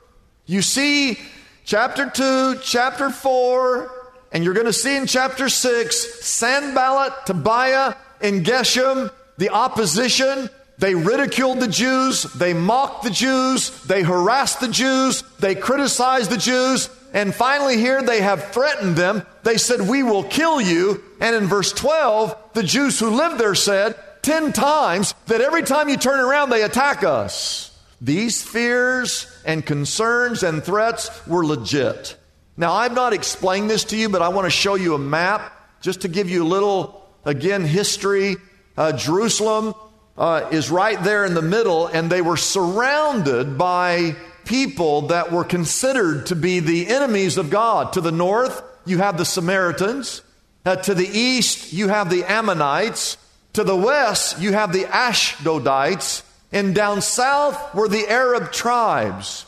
You 0.46 0.62
see, 0.62 1.20
chapter 1.66 2.10
2, 2.10 2.60
chapter 2.64 3.10
4, 3.10 3.95
and 4.36 4.44
you're 4.44 4.54
going 4.54 4.66
to 4.66 4.74
see 4.74 4.98
in 4.98 5.08
chapter 5.08 5.48
6 5.48 6.26
Sanballat, 6.26 7.26
Tobiah, 7.26 7.96
and 8.20 8.46
Geshem, 8.46 9.10
the 9.38 9.50
opposition. 9.50 10.50
They 10.78 10.94
ridiculed 10.94 11.62
the 11.62 11.70
Jews, 11.70 12.24
they 12.24 12.54
mocked 12.54 13.06
the 13.06 13.12
Jews, 13.12 13.70
they 13.84 14.04
harassed 14.04 14.60
the 14.60 14.68
Jews, 14.68 15.24
they 15.40 15.56
criticized 15.56 16.30
the 16.30 16.38
Jews, 16.38 16.90
and 17.14 17.34
finally, 17.34 17.78
here 17.78 18.04
they 18.04 18.20
have 18.20 18.52
threatened 18.52 18.98
them. 18.98 19.26
They 19.44 19.56
said, 19.56 19.88
We 19.88 20.04
will 20.04 20.26
kill 20.26 20.60
you. 20.60 21.02
And 21.22 21.34
in 21.34 21.46
verse 21.46 21.72
12, 21.72 22.36
the 22.52 22.64
Jews 22.64 23.00
who 23.00 23.12
lived 23.12 23.38
there 23.38 23.56
said, 23.56 23.96
10 24.22 24.52
times 24.52 25.16
that 25.28 25.40
every 25.40 25.64
time 25.64 25.88
you 25.88 25.96
turn 25.96 26.20
around, 26.20 26.50
they 26.50 26.64
attack 26.64 27.06
us. 27.06 27.72
These 28.02 28.44
fears 28.44 29.34
and 29.46 29.66
concerns 29.66 30.44
and 30.44 30.62
threats 30.62 31.26
were 31.26 31.46
legit. 31.46 32.18
Now, 32.58 32.74
I've 32.74 32.94
not 32.94 33.14
explained 33.14 33.70
this 33.70 33.84
to 33.86 33.98
you, 33.98 34.08
but 34.08 34.22
I 34.22 34.30
want 34.30 34.46
to 34.46 34.50
show 34.50 34.76
you 34.76 34.96
a 34.96 35.00
map 35.00 35.52
just 35.82 36.02
to 36.02 36.08
give 36.08 36.30
you 36.30 36.44
a 36.44 36.48
little, 36.48 37.06
again, 37.26 37.66
history. 37.66 38.38
Uh, 38.78 38.94
Jerusalem 38.94 39.76
uh, 40.18 40.48
is 40.52 40.72
right 40.72 41.02
there 41.04 41.26
in 41.26 41.34
the 41.34 41.42
middle, 41.42 41.88
and 41.88 42.10
they 42.10 42.22
were 42.22 42.38
surrounded 42.38 43.58
by 43.58 44.16
people 44.46 45.08
that 45.08 45.32
were 45.32 45.44
considered 45.44 46.28
to 46.28 46.36
be 46.36 46.60
the 46.60 46.88
enemies 46.88 47.38
of 47.38 47.50
God. 47.50 47.94
To 47.94 48.02
the 48.02 48.12
north, 48.12 48.64
you 48.86 49.00
have 49.00 49.18
the 49.18 49.26
Samaritans. 49.26 50.22
Uh, 50.66 50.78
to 50.78 50.94
the 50.94 51.08
east, 51.08 51.74
you 51.74 51.90
have 51.90 52.10
the 52.10 52.24
Ammonites. 52.24 53.18
To 53.54 53.64
the 53.64 53.76
west, 53.76 54.40
you 54.40 54.54
have 54.54 54.72
the 54.72 54.84
Ashdodites. 54.86 56.24
And 56.52 56.74
down 56.74 57.02
south 57.02 57.76
were 57.76 57.90
the 57.90 58.08
Arab 58.08 58.52
tribes. 58.52 59.46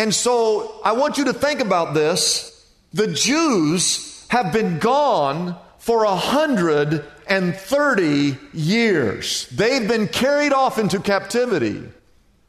And 0.00 0.14
so 0.14 0.80
I 0.82 0.92
want 0.92 1.18
you 1.18 1.26
to 1.26 1.34
think 1.34 1.60
about 1.60 1.92
this. 1.92 2.66
The 2.94 3.08
Jews 3.08 4.24
have 4.28 4.50
been 4.50 4.78
gone 4.78 5.56
for 5.76 6.04
a 6.04 6.16
hundred 6.16 7.04
and 7.26 7.54
thirty 7.54 8.38
years. 8.54 9.46
They've 9.50 9.86
been 9.86 10.08
carried 10.08 10.54
off 10.54 10.78
into 10.78 11.00
captivity. 11.00 11.86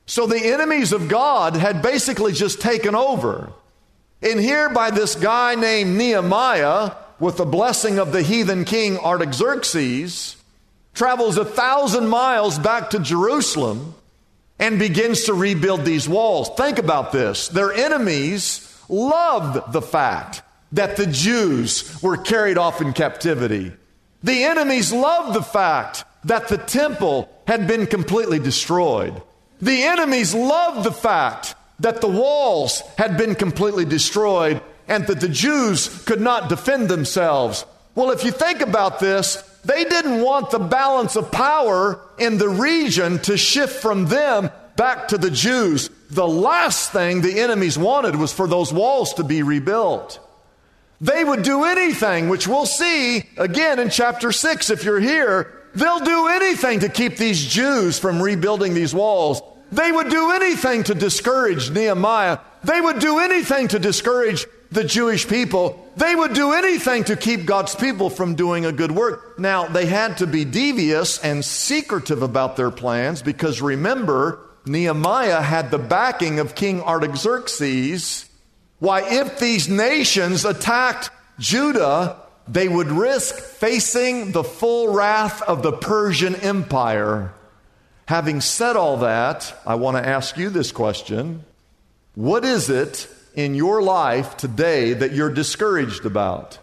So 0.06 0.28
the 0.28 0.40
enemies 0.40 0.94
of 0.94 1.10
God 1.10 1.58
had 1.58 1.82
basically 1.82 2.32
just 2.32 2.62
taken 2.62 2.96
over. 2.96 3.52
And 4.22 4.40
here 4.40 4.70
by 4.70 4.90
this 4.90 5.16
guy 5.16 5.56
named 5.56 5.98
Nehemiah, 5.98 6.94
with 7.20 7.36
the 7.36 7.46
blessing 7.46 8.00
of 8.00 8.14
the 8.14 8.22
heathen 8.22 8.64
king 8.64 8.98
Artaxerxes, 8.98 10.38
travels 10.94 11.36
a 11.36 11.44
thousand 11.44 12.08
miles 12.08 12.58
back 12.58 12.92
to 12.92 13.00
Jerusalem 13.00 13.96
and 14.62 14.78
begins 14.78 15.24
to 15.24 15.34
rebuild 15.34 15.84
these 15.84 16.08
walls. 16.08 16.50
Think 16.56 16.78
about 16.78 17.12
this. 17.12 17.50
Their 17.50 17.74
enemies 17.74 18.80
loved 18.88 19.74
the 19.74 19.82
fact 19.82 20.44
that 20.72 20.96
the 20.96 21.08
Jews 21.08 22.02
were 22.02 22.16
carried 22.16 22.60
off 22.60 22.80
in 22.80 22.94
captivity. 22.94 23.74
The 24.24 24.44
enemies 24.44 24.94
loved 24.94 25.36
the 25.36 25.44
fact 25.44 26.06
that 26.26 26.48
the 26.48 26.60
temple 26.60 27.28
had 27.48 27.68
been 27.68 27.88
completely 27.88 28.38
destroyed. 28.38 29.22
The 29.60 29.84
enemies 29.84 30.36
loved 30.36 30.86
the 30.86 30.92
fact 30.92 31.56
that 31.80 32.00
the 32.00 32.08
walls 32.08 32.82
had 33.00 33.18
been 33.18 33.34
completely 33.34 33.86
destroyed 33.86 34.62
and 34.88 35.08
that 35.08 35.20
the 35.20 35.30
Jews 35.30 36.04
could 36.06 36.22
not 36.22 36.50
defend 36.50 36.88
themselves. 36.88 37.66
Well, 37.96 38.12
if 38.12 38.24
you 38.24 38.32
think 38.32 38.62
about 38.62 39.00
this, 39.00 39.44
they 39.64 39.84
didn't 39.84 40.22
want 40.22 40.52
the 40.52 40.60
balance 40.60 41.16
of 41.16 41.32
power 41.32 42.00
in 42.18 42.38
the 42.38 42.50
region 42.50 43.20
to 43.20 43.38
shift 43.38 43.82
from 43.82 44.06
them 44.08 44.50
back 44.76 45.10
to 45.10 45.18
the 45.18 45.30
Jews. 45.30 45.90
The 46.10 46.28
last 46.28 46.92
thing 46.92 47.22
the 47.22 47.40
enemies 47.40 47.78
wanted 47.78 48.16
was 48.16 48.34
for 48.34 48.48
those 48.48 48.74
walls 48.74 49.14
to 49.16 49.24
be 49.24 49.44
rebuilt. 49.44 50.20
They 51.00 51.24
would 51.24 51.44
do 51.44 51.64
anything, 51.64 52.30
which 52.30 52.48
we'll 52.48 52.66
see 52.66 53.24
again 53.38 53.80
in 53.80 53.90
chapter 53.90 54.32
6 54.32 54.70
if 54.70 54.84
you're 54.84 55.00
here. 55.00 55.52
They'll 55.74 56.00
do 56.00 56.28
anything 56.28 56.82
to 56.82 56.90
keep 56.90 57.18
these 57.18 57.44
Jews 57.44 57.98
from 57.98 58.22
rebuilding 58.22 58.74
these 58.74 58.94
walls. 58.94 59.42
They 59.72 59.92
would 59.92 60.10
do 60.10 60.32
anything 60.32 60.84
to 60.84 60.94
discourage 60.94 61.72
Nehemiah. 61.72 62.40
They 62.64 62.82
would 62.82 63.00
do 63.00 63.20
anything 63.20 63.70
to 63.70 63.80
discourage 63.80 64.46
the 64.72 64.84
Jewish 64.84 65.28
people. 65.28 65.81
They 65.96 66.16
would 66.16 66.34
do 66.34 66.54
anything 66.54 67.04
to 67.06 67.18
keep 67.18 67.46
God's 67.46 67.76
people 67.76 68.10
from 68.10 68.36
doing 68.36 68.66
a 68.66 68.72
good 68.72 68.92
work. 68.92 69.38
Now, 69.38 69.68
they 69.68 69.86
had 69.86 70.18
to 70.20 70.28
be 70.28 70.46
devious 70.46 71.18
and 71.20 71.44
secretive 71.44 72.22
about 72.22 72.56
their 72.56 72.72
plans 72.72 73.22
because 73.22 73.62
remember, 73.62 74.40
Nehemiah 74.66 75.42
had 75.42 75.70
the 75.70 75.78
backing 75.78 76.40
of 76.40 76.56
King 76.56 76.82
Artaxerxes. 76.82 78.30
Why, 78.80 79.02
if 79.02 79.40
these 79.40 79.68
nations 79.68 80.46
attacked 80.46 81.10
Judah, 81.40 82.18
they 82.48 82.68
would 82.68 82.88
risk 82.88 83.36
facing 83.36 84.32
the 84.32 84.44
full 84.44 84.94
wrath 84.94 85.42
of 85.42 85.62
the 85.62 85.74
Persian 85.74 86.36
Empire. 86.36 87.34
Having 88.06 88.42
said 88.42 88.76
all 88.76 88.98
that, 88.98 89.54
I 89.66 89.76
want 89.76 89.98
to 89.98 90.08
ask 90.08 90.38
you 90.38 90.50
this 90.50 90.72
question 90.72 91.44
What 92.16 92.46
is 92.46 92.70
it 92.70 93.08
in 93.34 93.56
your 93.56 93.82
life 93.82 94.38
today 94.38 94.94
that 94.94 95.14
you're 95.14 95.34
discouraged 95.34 96.06
about? 96.06 96.60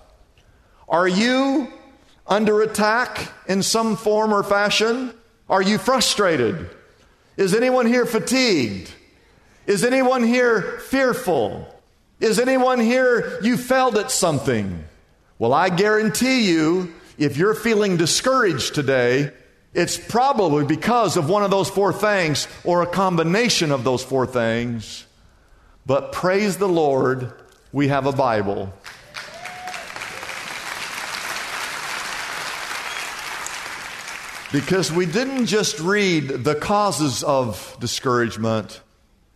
Are 0.89 1.09
you 1.09 1.69
under 2.27 2.61
attack 2.61 3.33
in 3.47 3.63
some 3.63 3.97
form 3.97 4.33
or 4.33 4.43
fashion? 4.43 5.15
Are 5.49 5.63
you 5.63 5.79
frustrated? 5.79 6.71
Is 7.37 7.55
anyone 7.55 7.87
here 7.87 8.07
fatigued? 8.07 8.93
Is 9.67 9.85
anyone 9.85 10.23
here 10.23 10.79
fearful? 10.81 11.67
Is 12.21 12.39
anyone 12.39 12.81
here 12.81 13.39
you 13.43 13.57
failed 13.57 13.97
at 13.97 14.11
something? 14.11 14.85
Well, 15.39 15.53
I 15.55 15.69
guarantee 15.69 16.49
you, 16.49 16.93
if 17.17 17.37
you're 17.37 17.55
feeling 17.55 17.97
discouraged 17.97 18.75
today, 18.75 19.33
it's 19.75 19.99
probably 19.99 20.65
because 20.65 21.17
of 21.17 21.29
one 21.29 21.45
of 21.45 21.51
those 21.51 21.71
four 21.71 21.93
things 21.93 22.49
or 22.65 22.83
a 22.83 22.87
combination 22.87 23.71
of 23.71 23.85
those 23.85 24.03
four 24.03 24.27
things. 24.27 25.07
But 25.89 26.13
praise 26.13 26.59
the 26.59 26.69
Lord, 26.69 27.33
we 27.73 27.89
have 27.89 28.05
a 28.05 28.13
Bible. 28.13 28.71
Because 34.53 34.93
we 34.93 35.07
didn't 35.07 35.47
just 35.47 35.81
read 35.81 36.29
the 36.45 36.55
causes 36.55 37.23
of 37.23 37.75
discouragement. 37.81 38.83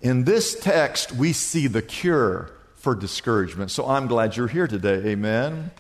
In 0.03 0.25
this 0.25 0.61
text, 0.61 1.13
we 1.13 1.33
see 1.33 1.69
the 1.69 1.81
cure 1.81 2.51
for 2.77 2.95
discouragement. 2.95 3.71
So 3.71 3.87
I'm 3.87 4.07
glad 4.07 4.37
you're 4.37 4.47
here 4.47 4.67
today. 4.67 5.13
Amen. 5.13 5.71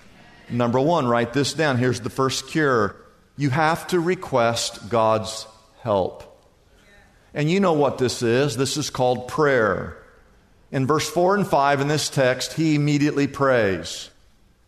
Number 0.49 0.81
one, 0.81 1.07
write 1.07 1.35
this 1.35 1.53
down. 1.53 1.77
Here's 1.77 2.01
the 2.01 2.09
first 2.09 2.47
cure 2.47 2.97
you 3.37 3.51
have 3.51 3.89
to 3.89 4.01
request 4.01 4.89
God's 4.89 5.47
help. 5.83 6.49
And 7.35 7.51
you 7.51 7.61
know 7.61 7.75
what 7.75 7.99
this 7.99 8.23
is. 8.23 8.57
This 8.57 8.79
is 8.79 8.89
called 8.89 9.29
prayer. 9.29 10.02
In 10.73 10.87
verse 10.87 11.09
4 11.09 11.37
and 11.37 11.47
5 11.47 11.83
in 11.83 11.89
this 11.89 12.09
text, 12.09 12.55
he 12.55 12.75
immediately 12.75 13.27
prays. 13.27 14.09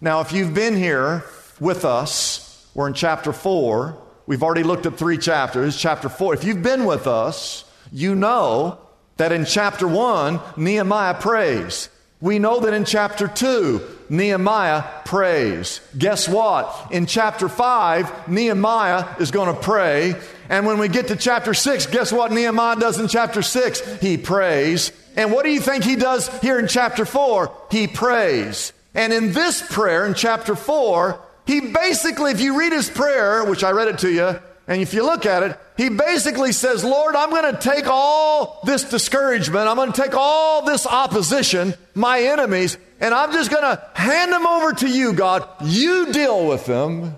Now, 0.02 0.20
if 0.20 0.32
you've 0.32 0.52
been 0.52 0.76
here 0.76 1.24
with 1.58 1.86
us, 1.86 2.68
we're 2.74 2.88
in 2.88 2.94
chapter 2.94 3.32
4. 3.32 3.98
We've 4.26 4.42
already 4.42 4.64
looked 4.64 4.84
at 4.84 4.98
three 4.98 5.16
chapters. 5.16 5.78
Chapter 5.78 6.10
4. 6.10 6.34
If 6.34 6.44
you've 6.44 6.62
been 6.62 6.84
with 6.84 7.06
us, 7.06 7.64
you 7.90 8.14
know 8.14 8.78
that 9.16 9.32
in 9.32 9.46
chapter 9.46 9.88
1, 9.88 10.40
Nehemiah 10.58 11.14
prays. 11.14 11.88
We 12.20 12.38
know 12.38 12.60
that 12.60 12.74
in 12.74 12.84
chapter 12.84 13.26
2, 13.26 13.82
Nehemiah 14.10 14.82
prays. 15.04 15.80
Guess 15.96 16.28
what? 16.28 16.88
In 16.90 17.06
chapter 17.06 17.48
5, 17.48 18.28
Nehemiah 18.28 19.16
is 19.20 19.30
going 19.30 19.54
to 19.54 19.60
pray. 19.60 20.14
And 20.50 20.66
when 20.66 20.78
we 20.78 20.88
get 20.88 21.08
to 21.08 21.16
chapter 21.16 21.54
6, 21.54 21.86
guess 21.86 22.12
what 22.12 22.30
Nehemiah 22.30 22.76
does 22.76 22.98
in 23.00 23.08
chapter 23.08 23.40
6? 23.40 24.00
He 24.00 24.18
prays. 24.18 24.92
And 25.16 25.32
what 25.32 25.44
do 25.44 25.50
you 25.50 25.60
think 25.60 25.84
he 25.84 25.96
does 25.96 26.28
here 26.40 26.58
in 26.58 26.68
chapter 26.68 27.04
4? 27.04 27.52
He 27.70 27.86
prays. 27.86 28.72
And 28.94 29.12
in 29.12 29.32
this 29.32 29.62
prayer 29.62 30.06
in 30.06 30.14
chapter 30.14 30.54
4, 30.54 31.20
he 31.46 31.60
basically, 31.60 32.32
if 32.32 32.40
you 32.40 32.58
read 32.58 32.72
his 32.72 32.88
prayer, 32.88 33.44
which 33.44 33.64
I 33.64 33.70
read 33.70 33.88
it 33.88 33.98
to 33.98 34.10
you, 34.10 34.40
and 34.66 34.80
if 34.80 34.94
you 34.94 35.04
look 35.04 35.26
at 35.26 35.42
it, 35.42 35.58
he 35.76 35.90
basically 35.90 36.52
says, 36.52 36.84
Lord, 36.84 37.14
I'm 37.16 37.30
going 37.30 37.54
to 37.54 37.60
take 37.60 37.86
all 37.86 38.60
this 38.64 38.84
discouragement, 38.84 39.68
I'm 39.68 39.76
going 39.76 39.92
to 39.92 40.02
take 40.02 40.14
all 40.14 40.64
this 40.64 40.86
opposition, 40.86 41.74
my 41.94 42.20
enemies, 42.20 42.78
and 43.00 43.12
I'm 43.12 43.32
just 43.32 43.50
going 43.50 43.62
to 43.62 43.82
hand 43.94 44.32
them 44.32 44.46
over 44.46 44.72
to 44.72 44.88
you, 44.88 45.12
God. 45.12 45.46
You 45.62 46.12
deal 46.12 46.46
with 46.46 46.64
them. 46.66 47.16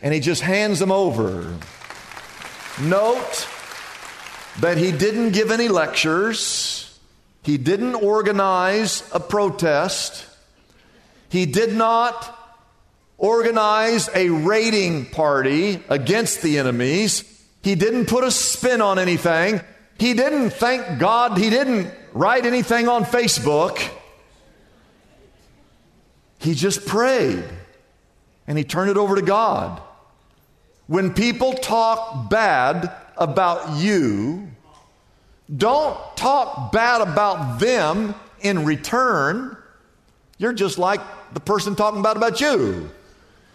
And 0.00 0.12
he 0.12 0.18
just 0.18 0.42
hands 0.42 0.80
them 0.80 0.90
over. 0.90 1.56
Note 2.80 3.46
that 4.60 4.78
he 4.78 4.90
didn't 4.90 5.30
give 5.30 5.50
any 5.50 5.68
lectures, 5.68 6.81
he 7.42 7.58
didn't 7.58 7.96
organize 7.96 9.08
a 9.12 9.20
protest, 9.20 10.26
he 11.28 11.46
did 11.46 11.74
not 11.74 12.38
organize 13.18 14.08
a 14.14 14.28
raiding 14.28 15.06
party 15.06 15.82
against 15.88 16.42
the 16.42 16.58
enemies. 16.58 17.24
He 17.62 17.76
didn't 17.76 18.06
put 18.06 18.24
a 18.24 18.30
spin 18.30 18.80
on 18.80 18.98
anything. 18.98 19.60
He 19.96 20.14
didn't 20.14 20.50
thank 20.50 20.98
God. 20.98 21.38
He 21.38 21.48
didn't 21.48 21.94
write 22.12 22.44
anything 22.44 22.88
on 22.88 23.04
Facebook. 23.04 23.80
He 26.38 26.54
just 26.54 26.84
prayed 26.86 27.44
and 28.48 28.58
he 28.58 28.64
turned 28.64 28.90
it 28.90 28.96
over 28.96 29.14
to 29.14 29.22
God. 29.22 29.80
When 30.88 31.14
people 31.14 31.52
talk 31.52 32.28
bad 32.28 32.92
about 33.16 33.76
you, 33.76 34.50
don't 35.54 35.98
talk 36.16 36.72
bad 36.72 37.00
about 37.00 37.58
them 37.60 38.14
in 38.40 38.64
return. 38.64 39.56
You're 40.38 40.52
just 40.52 40.78
like 40.78 41.00
the 41.34 41.40
person 41.40 41.74
talking 41.74 42.02
bad 42.02 42.16
about 42.16 42.40
you. 42.40 42.90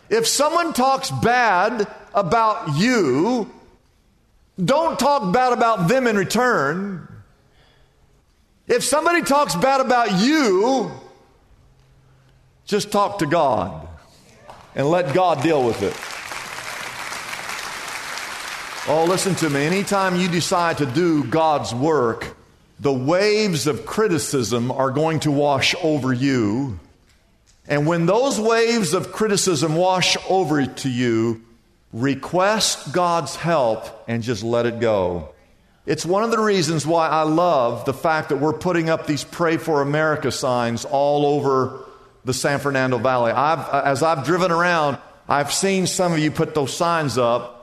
If 0.10 0.27
someone 0.27 0.73
talks 0.73 1.12
bad 1.12 1.88
about 2.13 2.77
you, 2.77 3.51
don't 4.63 4.97
talk 4.97 5.33
bad 5.33 5.53
about 5.53 5.88
them 5.88 6.07
in 6.07 6.15
return. 6.15 7.07
If 8.67 8.83
somebody 8.83 9.21
talks 9.21 9.55
bad 9.55 9.81
about 9.81 10.19
you, 10.19 10.91
just 12.65 12.91
talk 12.91 13.19
to 13.19 13.25
God 13.25 13.88
and 14.75 14.89
let 14.89 15.13
God 15.13 15.41
deal 15.41 15.63
with 15.63 15.81
it. 15.81 16.16
Oh, 18.89 19.04
listen 19.04 19.36
to 19.36 19.50
me. 19.50 19.65
Anytime 19.65 20.15
you 20.15 20.30
decide 20.30 20.78
to 20.78 20.86
do 20.86 21.26
God's 21.26 21.76
work, 21.76 22.38
the 22.80 22.93
waves 22.93 23.67
of 23.67 23.86
criticism 23.86 24.71
are 24.71 24.91
going 24.91 25.19
to 25.21 25.32
wash 25.32 25.76
over 25.84 26.13
you. 26.13 26.80
And 27.67 27.86
when 27.86 28.06
those 28.06 28.39
waves 28.39 28.93
of 28.93 29.12
criticism 29.12 29.76
wash 29.76 30.15
over 30.30 30.65
to 30.65 30.89
you, 30.89 31.41
request 31.91 32.93
God's 32.93 33.36
help 33.36 34.06
and 34.08 34.23
just 34.23 34.41
let 34.41 34.65
it 34.65 34.80
go. 34.80 35.34
It's 35.86 36.06
one 36.06 36.23
of 36.23 36.32
the 36.32 36.39
reasons 36.39 36.88
why 36.88 37.10
I 37.10 37.23
love 37.23 37.84
the 37.84 37.93
fact 37.93 38.30
that 38.30 38.38
we're 38.38 38.54
putting 38.54 38.89
up 38.89 39.06
these 39.06 39.26
Pray 39.26 39.58
for 39.58 39.82
America 39.82 40.32
signs 40.32 40.86
all 40.86 41.26
over 41.26 41.84
the 42.23 42.34
San 42.34 42.60
Fernando 42.60 43.00
Valley. 43.00 43.34
I've, 43.34 43.67
as 43.86 44.02
I've 44.02 44.23
driven 44.23 44.50
around, 44.50 44.97
I've 45.28 45.52
seen 45.52 45.88
some 45.88 46.13
of 46.13 46.19
you 46.19 46.32
put 46.32 46.56
those 46.56 46.73
signs 46.73 47.17
up. 47.17 47.57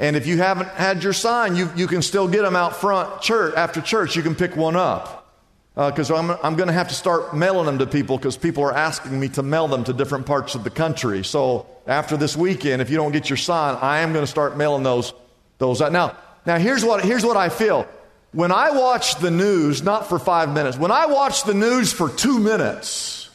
And 0.00 0.16
if 0.16 0.26
you 0.26 0.38
haven't 0.38 0.70
had 0.70 1.04
your 1.04 1.12
sign, 1.12 1.56
you, 1.56 1.70
you 1.76 1.86
can 1.86 2.00
still 2.00 2.26
get 2.26 2.40
them 2.40 2.56
out 2.56 2.74
front 2.74 3.20
church 3.20 3.54
after 3.54 3.82
church. 3.82 4.16
You 4.16 4.22
can 4.22 4.34
pick 4.34 4.56
one 4.56 4.74
up 4.74 5.30
because 5.74 6.10
uh, 6.10 6.16
I'm, 6.16 6.30
I'm 6.42 6.56
going 6.56 6.68
to 6.68 6.72
have 6.72 6.88
to 6.88 6.94
start 6.94 7.36
mailing 7.36 7.66
them 7.66 7.78
to 7.80 7.86
people 7.86 8.16
because 8.16 8.38
people 8.38 8.64
are 8.64 8.72
asking 8.72 9.20
me 9.20 9.28
to 9.28 9.42
mail 9.42 9.68
them 9.68 9.84
to 9.84 9.92
different 9.92 10.24
parts 10.24 10.54
of 10.54 10.64
the 10.64 10.70
country. 10.70 11.22
So 11.22 11.66
after 11.86 12.16
this 12.16 12.34
weekend, 12.34 12.80
if 12.80 12.88
you 12.88 12.96
don't 12.96 13.12
get 13.12 13.28
your 13.28 13.36
sign, 13.36 13.76
I 13.82 13.98
am 13.98 14.14
going 14.14 14.22
to 14.22 14.30
start 14.30 14.56
mailing 14.56 14.82
those 14.82 15.12
those 15.58 15.82
out. 15.82 15.92
Now, 15.92 16.16
now 16.46 16.56
here's 16.56 16.82
what 16.82 17.04
here's 17.04 17.24
what 17.24 17.36
I 17.36 17.50
feel. 17.50 17.86
When 18.32 18.52
I 18.52 18.70
watch 18.70 19.16
the 19.16 19.30
news, 19.30 19.82
not 19.82 20.08
for 20.08 20.18
five 20.18 20.50
minutes, 20.50 20.78
when 20.78 20.90
I 20.90 21.06
watch 21.06 21.44
the 21.44 21.52
news 21.52 21.92
for 21.92 22.08
two 22.08 22.38
minutes, 22.38 23.28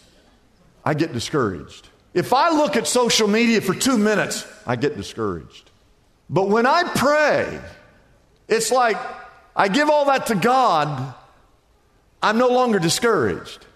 I 0.83 0.95
get 0.95 1.13
discouraged. 1.13 1.89
If 2.15 2.33
I 2.33 2.49
look 2.49 2.75
at 2.75 2.87
social 2.87 3.27
media 3.27 3.61
for 3.61 3.75
two 3.75 3.99
minutes, 3.99 4.47
I 4.65 4.77
get 4.77 4.97
discouraged. 4.97 5.69
But 6.29 6.49
when 6.49 6.65
I 6.65 6.83
pray, 6.83 7.59
it's 8.47 8.71
like 8.71 8.97
I 9.55 9.67
give 9.67 9.89
all 9.89 10.05
that 10.05 10.27
to 10.27 10.35
God 10.35 11.13
I'm 12.25 12.39
no 12.39 12.47
longer 12.47 12.79
discouraged. 12.79 13.67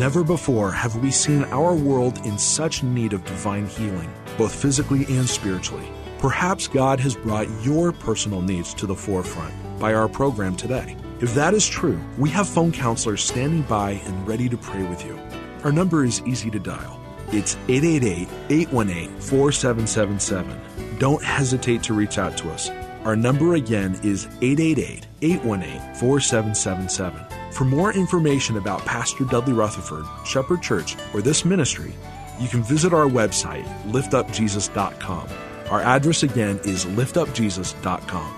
Never 0.00 0.24
before 0.24 0.72
have 0.72 0.96
we 0.96 1.12
seen 1.12 1.44
our 1.44 1.76
world 1.76 2.18
in 2.26 2.36
such 2.38 2.82
need 2.82 3.12
of 3.12 3.24
divine 3.24 3.66
healing, 3.66 4.12
both 4.36 4.52
physically 4.52 5.04
and 5.08 5.28
spiritually. 5.28 5.88
Perhaps 6.18 6.66
God 6.66 6.98
has 6.98 7.14
brought 7.14 7.46
your 7.62 7.92
personal 7.92 8.42
needs 8.42 8.74
to 8.74 8.86
the 8.86 8.96
forefront 8.96 9.54
by 9.78 9.94
our 9.94 10.08
program 10.08 10.56
today. 10.56 10.96
If 11.20 11.34
that 11.36 11.54
is 11.54 11.68
true, 11.68 12.00
we 12.18 12.28
have 12.30 12.48
phone 12.48 12.72
counselors 12.72 13.22
standing 13.22 13.62
by 13.62 13.92
and 14.06 14.26
ready 14.26 14.48
to 14.48 14.56
pray 14.56 14.82
with 14.82 15.04
you. 15.04 15.16
Our 15.62 15.70
number 15.70 16.04
is 16.04 16.20
easy 16.22 16.50
to 16.50 16.58
dial. 16.58 17.00
It's 17.32 17.56
888 17.68 18.28
818 18.50 19.20
4777. 19.20 20.98
Don't 20.98 21.22
hesitate 21.22 21.82
to 21.84 21.94
reach 21.94 22.18
out 22.18 22.36
to 22.38 22.50
us. 22.50 22.70
Our 23.04 23.16
number 23.16 23.54
again 23.54 23.98
is 24.02 24.26
888 24.42 25.06
818 25.22 25.94
4777. 25.96 27.52
For 27.52 27.64
more 27.64 27.92
information 27.92 28.56
about 28.56 28.84
Pastor 28.84 29.24
Dudley 29.24 29.52
Rutherford, 29.52 30.04
Shepherd 30.24 30.62
Church, 30.62 30.96
or 31.14 31.22
this 31.22 31.44
ministry, 31.44 31.94
you 32.38 32.48
can 32.48 32.62
visit 32.62 32.92
our 32.92 33.06
website, 33.06 33.64
liftupjesus.com. 33.84 35.28
Our 35.70 35.80
address 35.82 36.22
again 36.22 36.60
is 36.64 36.84
liftupjesus.com. 36.84 38.34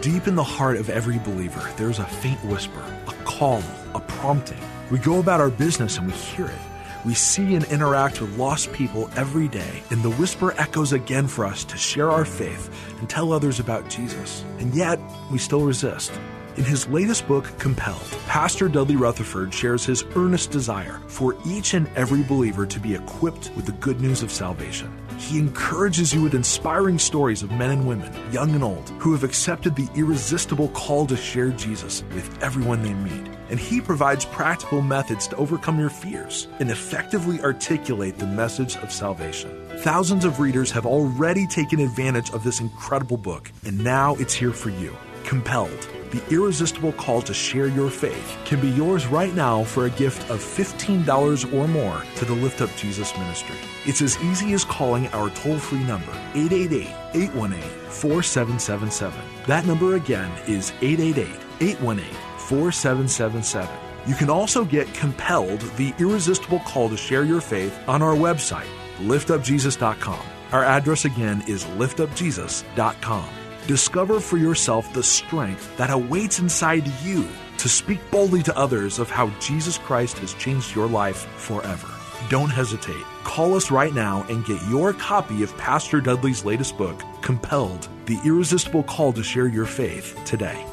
Deep 0.00 0.26
in 0.26 0.34
the 0.34 0.42
heart 0.42 0.76
of 0.78 0.88
every 0.88 1.18
believer, 1.18 1.70
there's 1.76 1.98
a 1.98 2.04
faint 2.04 2.42
whisper, 2.44 2.82
a 3.06 3.12
call, 3.24 3.62
a 3.94 4.00
prompting. 4.00 4.60
We 4.90 4.98
go 4.98 5.20
about 5.20 5.40
our 5.40 5.50
business 5.50 5.98
and 5.98 6.06
we 6.06 6.12
hear 6.12 6.46
it. 6.46 6.69
We 7.02 7.14
see 7.14 7.54
and 7.54 7.64
interact 7.64 8.20
with 8.20 8.36
lost 8.36 8.72
people 8.72 9.08
every 9.16 9.48
day, 9.48 9.82
and 9.90 10.02
the 10.02 10.10
whisper 10.10 10.52
echoes 10.58 10.92
again 10.92 11.28
for 11.28 11.46
us 11.46 11.64
to 11.64 11.78
share 11.78 12.10
our 12.10 12.26
faith 12.26 12.68
and 12.98 13.08
tell 13.08 13.32
others 13.32 13.58
about 13.58 13.88
Jesus. 13.88 14.44
And 14.58 14.74
yet, 14.74 15.00
we 15.30 15.38
still 15.38 15.62
resist. 15.62 16.12
In 16.56 16.64
his 16.64 16.86
latest 16.88 17.26
book, 17.26 17.46
Compelled, 17.58 18.02
Pastor 18.26 18.68
Dudley 18.68 18.96
Rutherford 18.96 19.54
shares 19.54 19.86
his 19.86 20.04
earnest 20.14 20.50
desire 20.50 21.00
for 21.06 21.34
each 21.46 21.72
and 21.72 21.88
every 21.96 22.22
believer 22.22 22.66
to 22.66 22.78
be 22.78 22.94
equipped 22.94 23.50
with 23.56 23.64
the 23.64 23.72
good 23.72 24.02
news 24.02 24.22
of 24.22 24.30
salvation. 24.30 24.92
He 25.16 25.38
encourages 25.38 26.12
you 26.12 26.20
with 26.20 26.34
inspiring 26.34 26.98
stories 26.98 27.42
of 27.42 27.50
men 27.52 27.70
and 27.70 27.88
women, 27.88 28.12
young 28.30 28.54
and 28.54 28.62
old, 28.62 28.90
who 28.98 29.12
have 29.12 29.24
accepted 29.24 29.74
the 29.74 29.88
irresistible 29.94 30.68
call 30.70 31.06
to 31.06 31.16
share 31.16 31.48
Jesus 31.50 32.04
with 32.14 32.42
everyone 32.42 32.82
they 32.82 32.92
meet. 32.92 33.39
And 33.50 33.60
he 33.60 33.80
provides 33.80 34.24
practical 34.24 34.80
methods 34.80 35.26
to 35.28 35.36
overcome 35.36 35.78
your 35.78 35.90
fears 35.90 36.48
and 36.60 36.70
effectively 36.70 37.40
articulate 37.40 38.18
the 38.18 38.26
message 38.26 38.76
of 38.76 38.92
salvation. 38.92 39.50
Thousands 39.78 40.24
of 40.24 40.40
readers 40.40 40.70
have 40.70 40.86
already 40.86 41.46
taken 41.46 41.80
advantage 41.80 42.30
of 42.30 42.44
this 42.44 42.60
incredible 42.60 43.16
book, 43.16 43.50
and 43.64 43.82
now 43.82 44.14
it's 44.16 44.34
here 44.34 44.52
for 44.52 44.70
you. 44.70 44.96
Compelled 45.24 45.88
the 46.10 46.22
irresistible 46.34 46.92
call 46.92 47.22
to 47.22 47.32
share 47.32 47.68
your 47.68 47.88
faith 47.88 48.36
can 48.44 48.60
be 48.60 48.68
yours 48.70 49.06
right 49.06 49.32
now 49.32 49.62
for 49.62 49.86
a 49.86 49.90
gift 49.90 50.28
of 50.28 50.40
$15 50.40 51.54
or 51.54 51.68
more 51.68 52.02
to 52.16 52.24
the 52.24 52.34
Lift 52.34 52.60
Up 52.60 52.70
Jesus 52.76 53.16
ministry. 53.16 53.54
It's 53.86 54.02
as 54.02 54.20
easy 54.24 54.52
as 54.52 54.64
calling 54.64 55.06
our 55.08 55.30
toll 55.30 55.58
free 55.58 55.84
number, 55.84 56.12
888 56.34 56.88
818 57.14 57.62
4777. 57.90 59.20
That 59.46 59.66
number 59.66 59.94
again 59.94 60.30
is 60.48 60.72
888 60.82 61.28
818 61.60 62.29
4777. 62.50 63.70
You 64.08 64.16
can 64.16 64.28
also 64.28 64.64
get 64.64 64.92
Compelled, 64.92 65.60
the 65.76 65.94
irresistible 66.00 66.58
call 66.60 66.88
to 66.88 66.96
share 66.96 67.22
your 67.22 67.40
faith 67.40 67.78
on 67.86 68.02
our 68.02 68.14
website, 68.14 68.66
liftupjesus.com. 68.98 70.26
Our 70.50 70.64
address 70.64 71.04
again 71.04 71.44
is 71.46 71.64
liftupjesus.com. 71.78 73.28
Discover 73.68 74.18
for 74.18 74.36
yourself 74.36 74.92
the 74.92 75.02
strength 75.02 75.76
that 75.76 75.90
awaits 75.90 76.40
inside 76.40 76.88
you 77.04 77.28
to 77.58 77.68
speak 77.68 78.00
boldly 78.10 78.42
to 78.42 78.58
others 78.58 78.98
of 78.98 79.08
how 79.08 79.28
Jesus 79.38 79.78
Christ 79.78 80.18
has 80.18 80.34
changed 80.34 80.74
your 80.74 80.88
life 80.88 81.28
forever. 81.36 81.86
Don't 82.30 82.50
hesitate. 82.50 83.04
Call 83.22 83.54
us 83.54 83.70
right 83.70 83.94
now 83.94 84.26
and 84.28 84.44
get 84.44 84.60
your 84.68 84.92
copy 84.92 85.44
of 85.44 85.56
Pastor 85.56 86.00
Dudley's 86.00 86.44
latest 86.44 86.76
book, 86.76 87.00
Compelled 87.22 87.88
The 88.06 88.18
Irresistible 88.24 88.82
Call 88.82 89.12
to 89.12 89.22
Share 89.22 89.46
Your 89.46 89.66
Faith, 89.66 90.18
today. 90.24 90.66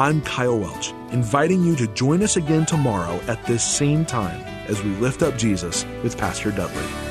I'm 0.00 0.20
Kyle 0.22 0.56
Welch, 0.56 0.92
inviting 1.10 1.64
you 1.64 1.74
to 1.74 1.88
join 1.88 2.22
us 2.22 2.36
again 2.36 2.64
tomorrow 2.66 3.16
at 3.26 3.44
this 3.46 3.64
same 3.64 4.04
time 4.04 4.40
as 4.68 4.80
we 4.80 4.90
lift 4.90 5.24
up 5.24 5.36
Jesus 5.36 5.84
with 6.04 6.16
Pastor 6.16 6.52
Dudley. 6.52 7.07